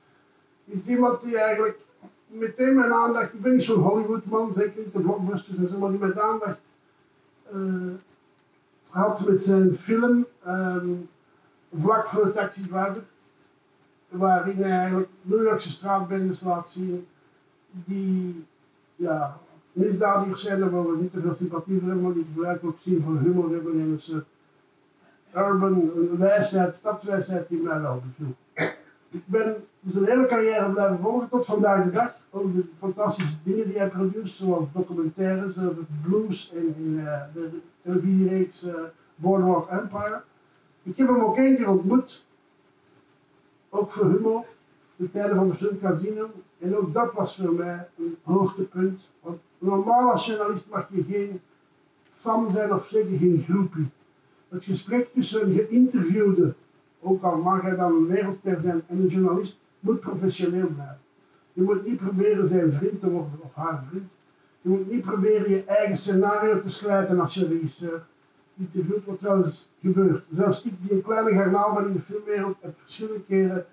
[0.66, 1.78] Is iemand die eigenlijk
[2.28, 5.90] meteen mijn aandacht, ik ben niet zo'n Hollywoodman, zeker niet de blockbusters en zo, maar
[5.90, 6.60] die met aandacht
[7.54, 7.94] uh,
[8.98, 11.10] had met zijn film um,
[11.82, 13.04] Vlak voor de taxivader,
[14.10, 17.08] waarin hij eigenlijk New Yorkse straatbendes laat zien
[17.72, 18.46] die
[18.96, 19.38] ja,
[19.72, 23.04] misdadigers zijn, waar we niet te veel sympathie voor hebben, maar die gebruik ook zien
[23.04, 24.26] voor humor hebben en een soort
[25.36, 28.36] urban wijsheid, stadswijsheid die mij wel beviel.
[29.10, 29.56] Ik ben
[29.88, 32.16] zijn hele carrière blijven volgen tot vandaag de dag.
[32.30, 37.60] Ook de fantastische dingen die hij produceert, zoals documentaires over blues en, uh, de, de
[37.82, 40.22] televisiereeks uh, Empire.
[40.84, 42.24] Ik heb hem ook één keer ontmoet,
[43.70, 44.46] ook voor humor,
[44.96, 46.30] de tijden van de film Casino.
[46.60, 49.02] En ook dat was voor mij een hoogtepunt.
[49.22, 51.42] Want normaal als journalist mag je geen
[52.22, 53.90] fan zijn of zeker geen groepie.
[54.50, 56.54] Het gesprek tussen een geïnterviewde,
[57.08, 61.00] ook al mag hij dan een wereldster zijn, en een journalist, moet professioneel blijven.
[61.54, 64.10] Je moet niet proberen zijn vriend te worden of haar vriend.
[64.62, 68.06] Je moet niet proberen je eigen scenario te sluiten als je regisseur
[68.58, 70.24] interviewt, wat trouwens gebeurt.
[70.34, 73.66] Zelfs ik, die een kleine garnaal ben in de filmwereld, heb verschillende keren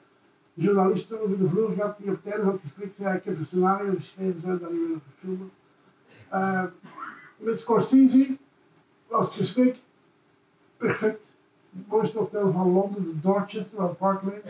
[0.55, 3.39] journalisten over de vloer gehad die op het einde van het gesprek zeiden, ik heb
[3.39, 5.51] een scenario geschreven, zou dat niet willen filmen.
[6.33, 6.65] Uh,
[7.37, 8.37] met Scorsese
[9.07, 9.77] was het gesprek
[10.77, 11.24] perfect.
[11.89, 14.43] Mooiste hotel van Londen, de Dorchester, van Parkway.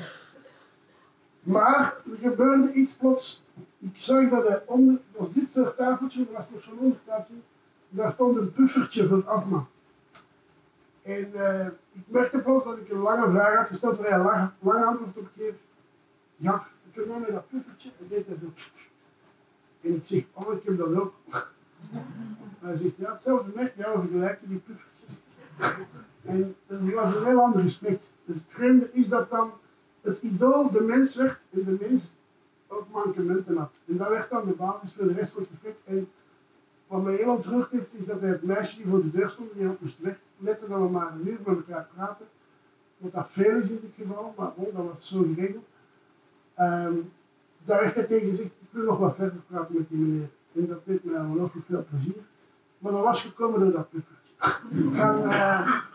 [1.43, 3.45] Maar er gebeurde iets plots.
[3.79, 7.35] Ik zag dat hij onder, was dit soort tafeltje, er was nog zo'n ondertafeltje,
[7.89, 9.67] daar stond een puffertje voor astma.
[11.03, 14.25] En eh, ik merkte pas dat ik een lange vraag had gesteld waar hij een
[14.25, 15.59] lange, lange antwoord op geeft.
[16.37, 18.53] Ja, ik met dat puffertje en deed hij zo.
[19.81, 21.15] En ik zeg, oh, ik heb dat ook.
[22.61, 25.19] Hij zegt, ja, hetzelfde merk, ja, we vergelijken die puffertjes.
[26.25, 28.01] En dat was een heel ander gesprek.
[28.25, 29.53] Het vreemde is dat dan
[30.01, 32.13] het idool de mens werd en de mens
[32.67, 33.71] ook mankementen had.
[33.87, 35.77] En dat werd dan de basis voor de rest van het gesprek.
[35.85, 36.09] En
[36.87, 39.51] wat mij heel ontroerd heeft, is dat hij het meisje die voor de deur stond,
[39.55, 42.27] die ook moest weg, letten dat we maar een uur met elkaar praten.
[42.97, 45.65] Wat dat veel is in dit geval, maar bon, dat was zo geregeld.
[46.55, 46.95] Ehm,
[47.65, 50.29] daar werd hij tegen gezegd, ik wil nog wat verder praten met die meneer.
[50.53, 52.23] En dat deed mij ongelooflijk veel plezier.
[52.79, 54.33] Maar dat was gekomen door dat puffertje.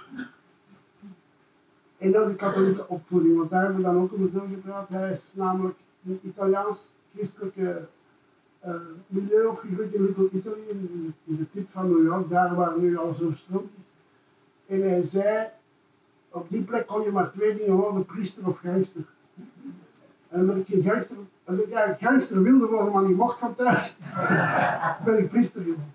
[2.00, 4.90] Eh, en dan de katholieke opvoeding, want daar hebben we dan ook over doorgepraat.
[4.90, 7.88] Hij is namelijk een Italiaans-christelijke
[8.66, 8.76] uh,
[9.08, 13.22] milieu opgegroeid in Little Italy, in, de tip van New York, daar waar nu alles
[13.22, 14.76] overstroomd is.
[14.76, 15.48] En hij zei,
[16.30, 19.02] op die plek kon je maar twee dingen worden, priester of gangster.
[20.30, 23.98] En omdat ik geen gangster, omdat ik gangster wilde worden, maar niet mocht van thuis,
[25.06, 25.94] ben ik priester geworden.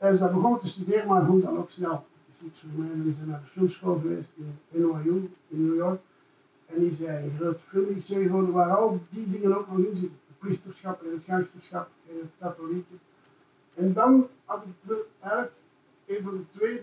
[0.00, 2.04] Is daar begonnen te studeren, maar vond dan ook snel.
[2.38, 2.90] Voor mij.
[2.90, 6.00] En is naar de filmschool geweest in NYU, in New York.
[6.66, 10.18] En is hij een groot filmregisseur geworden waar al die dingen ook nog in zitten.
[10.26, 12.94] Het priesterschap en het gangsterschap en het katholieke.
[13.74, 15.52] En dan had ik eigenlijk
[16.06, 16.82] een van de twee,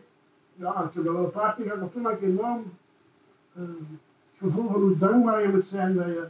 [0.56, 2.64] ja, ik heb wel een paar keer gehad, toen had ik enorm
[3.54, 3.68] het
[4.38, 6.28] gevoel van hoe dankbaar je moet zijn dat je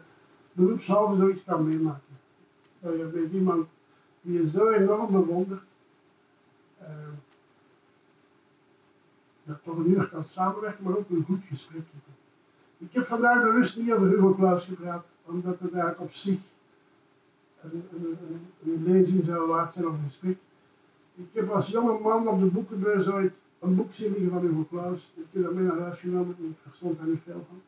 [0.51, 2.17] beroepshalve zoiets kan meemaken.
[2.79, 3.67] Dat je met iemand
[4.21, 5.63] die je zo enorm bewondert,
[6.81, 6.87] uh,
[9.43, 11.81] dat toch een uur kan samenwerken, maar ook een goed gesprek.
[12.77, 16.39] Ik heb vandaag bewust niet over Hugo Claus gepraat, omdat het eigenlijk op zich
[17.61, 17.83] een,
[18.63, 20.37] een, lezing zou waard zijn of een gesprek.
[21.15, 24.65] Ik heb als jonge man op de boekenbeurs ooit een boek zien liggen van Hugo
[24.69, 25.11] Claus.
[25.15, 27.61] Ik heb dat mee naar huis genomen en ik verstond daar niet veel van.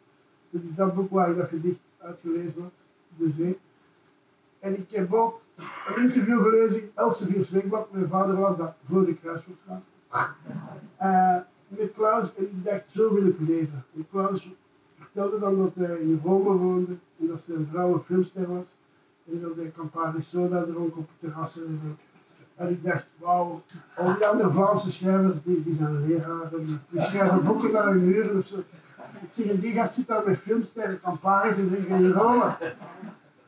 [0.49, 2.72] Dit is dat boek waar ik dat gedicht uitgelezen had,
[3.18, 3.60] De Zee.
[4.60, 5.41] En ik heb ook
[5.88, 7.91] een interview gelezen in Elsevier's Weekblad.
[7.91, 9.84] Mijn vader was dat voor de Kruiswoordstraat.
[11.02, 11.38] Uh,
[11.85, 13.85] met Klaus en ik dacht, zo wil ik leven.
[13.95, 14.49] En Klaus
[14.99, 18.77] vertelde dan dat hij in Rome woonde en dat zijn vrouw een filmster was.
[19.31, 22.03] En dat hij Campari soda dronk op het terras en zo.
[22.55, 23.61] En ik dacht, wauw,
[23.95, 28.47] al die andere Vlaamse schrijvers die, zijn leraren, die, schrijven boeken naar een uur of
[28.47, 28.57] zo.
[29.21, 32.55] Ik zeg, en die gast zit met filmsterren Campari drinken in Rome.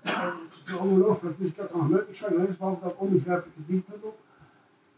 [0.01, 0.33] En
[0.65, 3.93] is ongelooflijk, dus ik had nog nooit van gelezen, behalve dat onbegrijpelijke diepte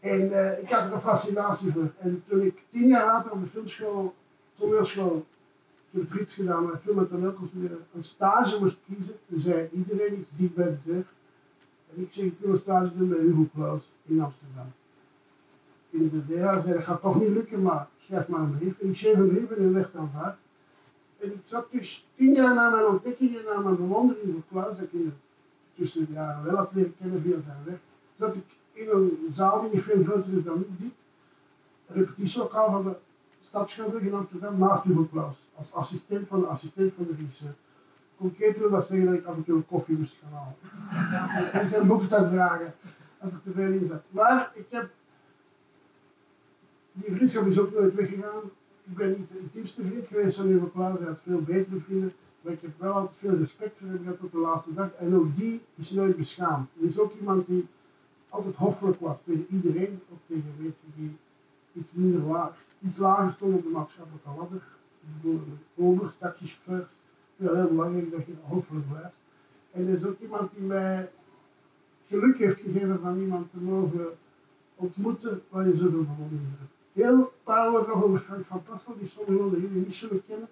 [0.00, 1.92] En uh, ik had er een fascinatie voor.
[1.98, 4.14] En toen ik tien jaar later op de filmschool,
[4.58, 5.26] toneelschool,
[5.90, 10.18] ik heb iets gedaan, maar film en toneelconstrueren, een stage moest kiezen, dan zei iedereen
[10.18, 11.04] iets diep bij de deur.
[11.94, 14.72] En ik zeg, ik wil een stage doen bij Hugo Claus in Amsterdam.
[15.90, 18.80] In de leraar zei, dat gaat toch niet lukken, maar schrijf maar een brief.
[18.80, 20.38] En ik schreef een brief en werd aanvaard.
[21.18, 24.76] En ik zat dus tien jaar na mijn ontdekking en na mijn bewondering voor Klaus,
[24.76, 25.12] dat ik in
[25.74, 27.78] tussen de jaren wel had leren kennen via zijn weg,
[28.18, 30.92] zat ik in een zaal die veel groter is dan nu dit,
[31.86, 32.96] een repetitielokaal van de
[33.46, 37.54] Stadsschouwburg in Amsterdam, naast Hugo Klaus, als assistent van de assistent van de regisseur.
[38.16, 41.52] Concreet wil dat zeggen dat ik af en toe een koffie moest gaan halen.
[41.62, 42.74] en zijn boektas dragen,
[43.18, 44.02] als ik te veel in zat.
[44.10, 44.90] Maar ik heb,
[46.92, 48.42] die vriendschap is ook nooit weggegaan.
[48.84, 52.12] Ik ben niet de intiemste vriend geweest van Hugo Klaus, hij had veel betere vrienden.
[52.40, 54.90] Maar ik heb wel altijd veel respect voor hem gehad tot de laatste dag.
[54.92, 56.68] En ook die is nooit beschaamd.
[56.80, 57.66] Er is ook iemand die
[58.30, 61.16] altijd hoffelijk was tegen iedereen, ook tegen mensen die
[61.72, 64.62] iets minder laag, iets lager stonden op de maatschappelijke ladder.
[65.00, 66.88] Bijvoorbeeld obers, taxichauffeurs.
[67.36, 69.14] Ja, heel belangrijk dat je hoffelijk blijft.
[69.70, 71.10] En er is ook iemand die mij
[72.08, 74.06] geluk heeft gegeven van iemand te mogen
[74.76, 76.72] ontmoeten waar je zoveel bewondering hebt.
[76.92, 80.48] Heel paar nog over Frank van Tassel, die sommigen jullie niet zullen kennen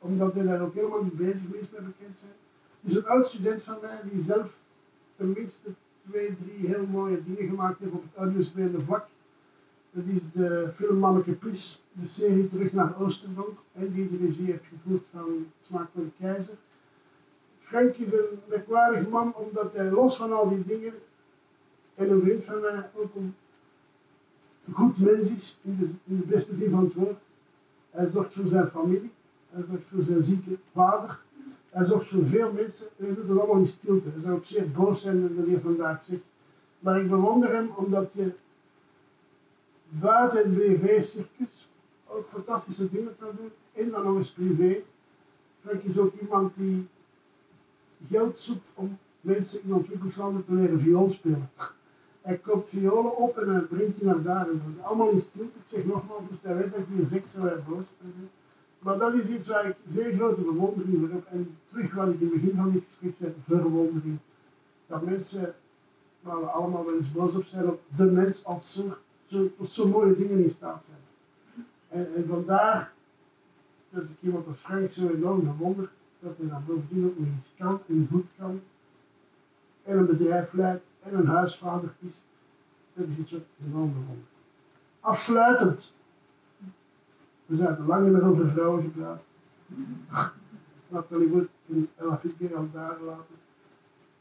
[0.00, 2.32] omdat hij daar ook helemaal niet bezig mee bekend zijn.
[2.80, 4.50] is een oud student van mij die zelf
[5.16, 5.70] tenminste
[6.10, 9.06] twee, drie heel mooie dingen gemaakt heeft op het audiovisuele vlak.
[9.90, 11.38] Dat is de film Manneke
[11.92, 16.10] de serie Terug naar Oosterdonk, en die de regie heeft gevoerd van Smaak van de
[16.18, 16.56] Keizer.
[17.60, 20.94] Frank is een merkwaardig man omdat hij los van al die dingen,
[21.94, 23.34] en een vriend van mij ook een
[24.72, 27.18] goed mens is, in de, in de beste zin van het woord.
[27.90, 29.10] Hij zorgt voor zijn familie.
[29.50, 31.18] Hij zorgt voor zijn zieke vader.
[31.70, 32.86] Hij voor veel mensen.
[32.98, 34.08] En hij doet het allemaal in stilte.
[34.08, 36.22] Hij zou ook zeer boos zijn dat hij vandaag zegt.
[36.78, 38.32] Maar ik bewonder hem omdat je
[39.88, 41.68] buiten het BV-circus
[42.06, 43.50] ook fantastische dingen kan doen.
[43.72, 44.82] En dan nog eens privé.
[45.60, 46.88] Frank is ook iemand die
[48.08, 51.50] geld zoekt om mensen in ontwikkelingslanden te leren viool spelen.
[52.20, 54.46] Hij koopt violen op en hij brengt die naar daar.
[54.46, 54.82] Zo.
[54.82, 55.58] Allemaal in stilte.
[55.58, 58.30] Ik zeg nogmaals, dus hij weet dat ik hier seks zou boos ben.
[58.80, 61.26] Maar dat is iets waar ik zeer grote bewondering voor heb.
[61.30, 64.18] En terug wat ik in het begin van dit gesprek zei, verwondering.
[64.86, 65.54] Dat mensen,
[66.20, 69.70] waar we allemaal wel eens boos op zijn, op de mens als soort, zo, tot
[69.70, 72.06] zo mooie dingen in staat zijn.
[72.14, 72.92] En, vandaar
[73.90, 77.54] dat ik iemand als Frank zo enorm bewonder, dat hij dan bovendien ook nog iets
[77.58, 78.60] kan en goed kan.
[79.82, 82.22] En een bedrijf leidt en een huisvader is.
[82.92, 84.26] Dat is iets wat enorm bewonder.
[85.00, 85.92] Afsluitend.
[87.50, 89.22] We zijn lang niet meer over vrouwen gepraat.
[90.88, 93.34] Nathalie Wood en Ella Fisker al daar laten.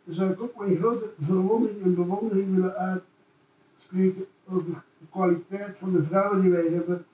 [0.03, 5.91] Dan zou ik ook mijn grote verwondering en bewondering willen uitspreken over de kwaliteit van
[5.91, 7.06] de vrouwen die wij hebben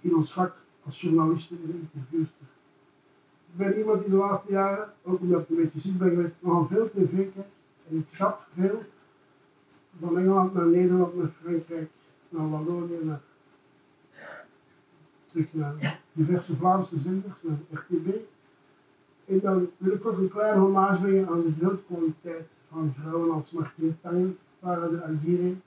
[0.00, 2.46] in ons vak als journalisten en interviewster.
[3.52, 6.34] Ik ben iemand die de laatste jaren, ook omdat ik een beetje ziek ben geweest,
[6.38, 7.46] nogal veel tv kijk.
[7.88, 8.82] En ik zat veel.
[10.00, 11.90] Van Engeland naar Nederland, naar Frankrijk,
[12.28, 13.20] naar Wallonië, naar
[15.34, 17.38] terug naar diverse Vlaamse zenders,
[17.70, 18.08] RTB.
[19.26, 23.30] En dan wil ik ook een kleine hommage brengen aan de grote kwaliteit van vrouwen
[23.30, 25.60] als Martine Tangen, Farah de Algiri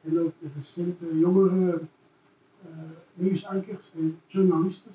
[0.00, 1.80] en ook de recente jongere
[2.66, 2.72] uh,
[3.14, 4.92] nieuwsankers en journalisten.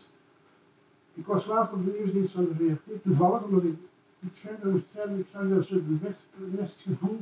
[1.14, 3.76] Ik was laatst op de nieuwsdienst van de VRT, toevallig omdat ik
[4.20, 5.20] iets verder moest zijn.
[5.20, 5.84] Ik zag dat soort
[6.36, 7.20] nestgevoel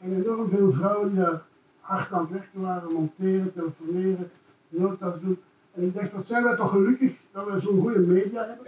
[0.00, 1.42] en enorm veel vrouwen die daar
[1.80, 4.30] hard aan het werken waren, monteren, telefoneren,
[4.74, 5.38] notas doen.
[5.72, 8.66] En ik dacht, wat zijn wij toch gelukkig dat we zo'n goede media hebben.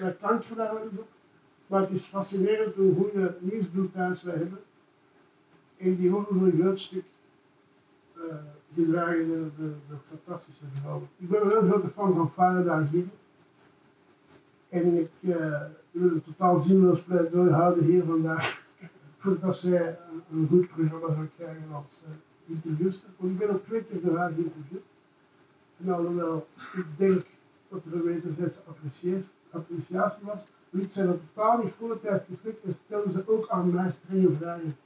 [0.00, 1.06] Wij kanker daar op.
[1.66, 4.58] Maar het is fascinerend hoe goede nieuwsbulletins wij hebben.
[5.76, 7.04] En die worden voor een groot stuk
[8.16, 8.22] uh,
[8.74, 11.08] gedragen door de, de, fantastische vrouwen.
[11.16, 13.10] Ik ben een heel grote fan van Farah Agiri.
[14.68, 15.60] En ik uh,
[15.90, 18.62] wil een totaal zinloos pleidooi houden hier vandaag.
[19.18, 19.98] Voordat zij
[20.32, 23.08] een, goed programma zou krijgen als uh, interviewster.
[23.16, 24.82] Want ik ben ook twee keer door haar geïnterviewd.
[25.84, 27.24] En alhoewel ik denk
[27.68, 28.60] dat er een wederzijdse
[29.50, 30.40] appreciatie was,
[30.70, 34.36] liet zij dat totaal niet voor tijdens het en stelde ze ook aan mij strenge
[34.36, 34.76] vragen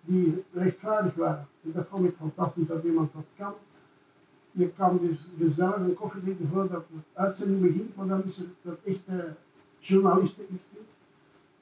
[0.00, 1.46] die rechtvaardig waren.
[1.64, 3.52] En dat vond ik fantastisch dat iemand dat kan.
[4.50, 8.46] Je kan dus gezellig een koffie drinken voordat de uitzending begint, maar dan is er
[8.62, 9.34] dat echte
[9.78, 10.90] journalisteninstinct.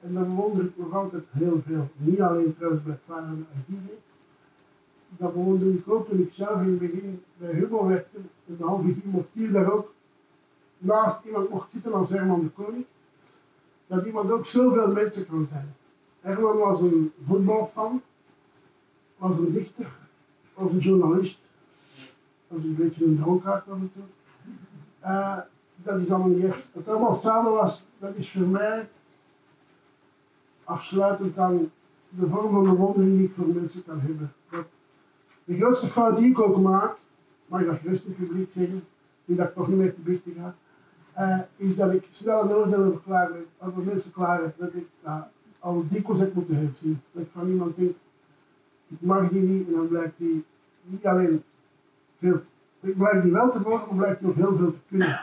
[0.01, 1.89] En dan wonder ik nog altijd heel veel.
[1.95, 3.97] Niet alleen trouwens bij Clara en Archieven,
[5.09, 8.17] dat bewonderde ik ook toen ik zelf in het begin bij Hugo werkte.
[8.17, 9.93] En de halve mocht hier daar ook
[10.77, 12.85] naast iemand mocht zitten als Herman de Koning.
[13.87, 15.75] Dat iemand ook zoveel mensen kan zijn.
[16.21, 18.01] Herman was een voetbalfan,
[19.17, 19.87] was een dichter,
[20.53, 21.39] was een journalist,
[22.47, 24.03] was een beetje een dronkaard af en toe.
[25.03, 25.37] Uh,
[25.75, 26.63] dat is allemaal niet echt.
[26.71, 28.89] Dat allemaal samen was, dat is voor mij
[30.63, 31.71] afsluitend aan
[32.09, 34.33] de vorm van bewondering die ik voor mensen kan hebben.
[35.47, 36.95] De grootste fout die ik ook maak,
[37.45, 38.83] mag ik dat het publiek zeggen,
[39.25, 40.55] nu dat ik toch niet meer te biechten ga,
[41.17, 44.73] uh, is dat ik snel een oordeel over klaar ben, over mensen klaar heb, dat
[44.73, 45.21] ik uh,
[45.59, 47.01] al dikwijls heb moeten herzien.
[47.11, 47.95] Dat ik van iemand denk,
[48.87, 50.45] ik mag die niet, en dan blijkt die
[50.83, 51.43] niet alleen
[52.19, 52.41] veel,
[52.79, 55.19] ik blijkt die wel te mogen, maar blijkt nog heel veel te kunnen.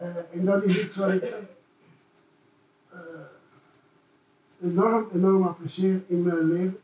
[0.00, 1.34] Uh, en dat is iets wat ik
[4.62, 6.78] enorm, enorm apprecieer in mijn leven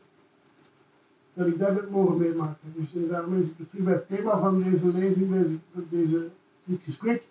[1.41, 2.73] dat ik dat heb mogen meemaken.
[2.75, 5.59] Dus en daarom is het terug bij het thema van deze lezing, deze,
[5.89, 6.29] deze,
[6.63, 7.23] dit gesprek,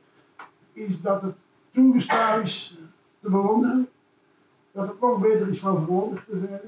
[0.73, 1.35] is dat het
[1.73, 2.79] toegestaan is
[3.21, 3.89] te bewonderen,
[4.73, 6.61] dat het nog beter is van verwonderd te zijn,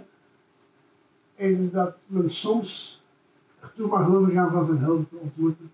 [1.36, 3.02] en dat men soms
[3.60, 5.70] ertoe mag overgaan van zijn helden te ontmoeten,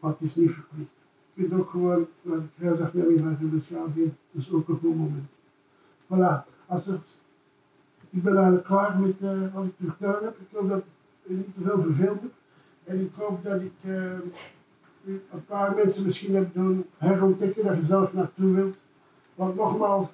[0.00, 0.90] het is niet verplicht.
[1.34, 3.94] Je kunt ook gewoon naar de kruisafdeling van dat
[4.30, 5.28] is ook een goed moment.
[6.06, 6.84] Voilà, als
[8.12, 9.14] ik ben eigenlijk klaar met
[9.52, 10.36] wat ik te vertellen heb.
[10.40, 10.84] Ik hoop dat ik
[11.36, 12.22] niet te veel verveeld.
[12.84, 13.94] En ik hoop dat ik uh,
[15.04, 18.76] een paar mensen misschien heb doen herontdekken dat je zelf naartoe wilt.
[19.34, 20.10] Want nogmaals,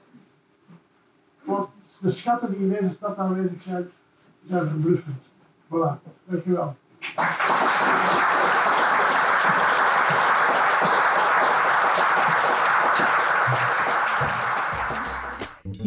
[1.42, 1.68] wat
[2.00, 3.88] de schatten die in deze stad aanwezig zijn,
[4.44, 5.22] zijn verbluffend.
[5.68, 6.76] Voilà, dankjewel.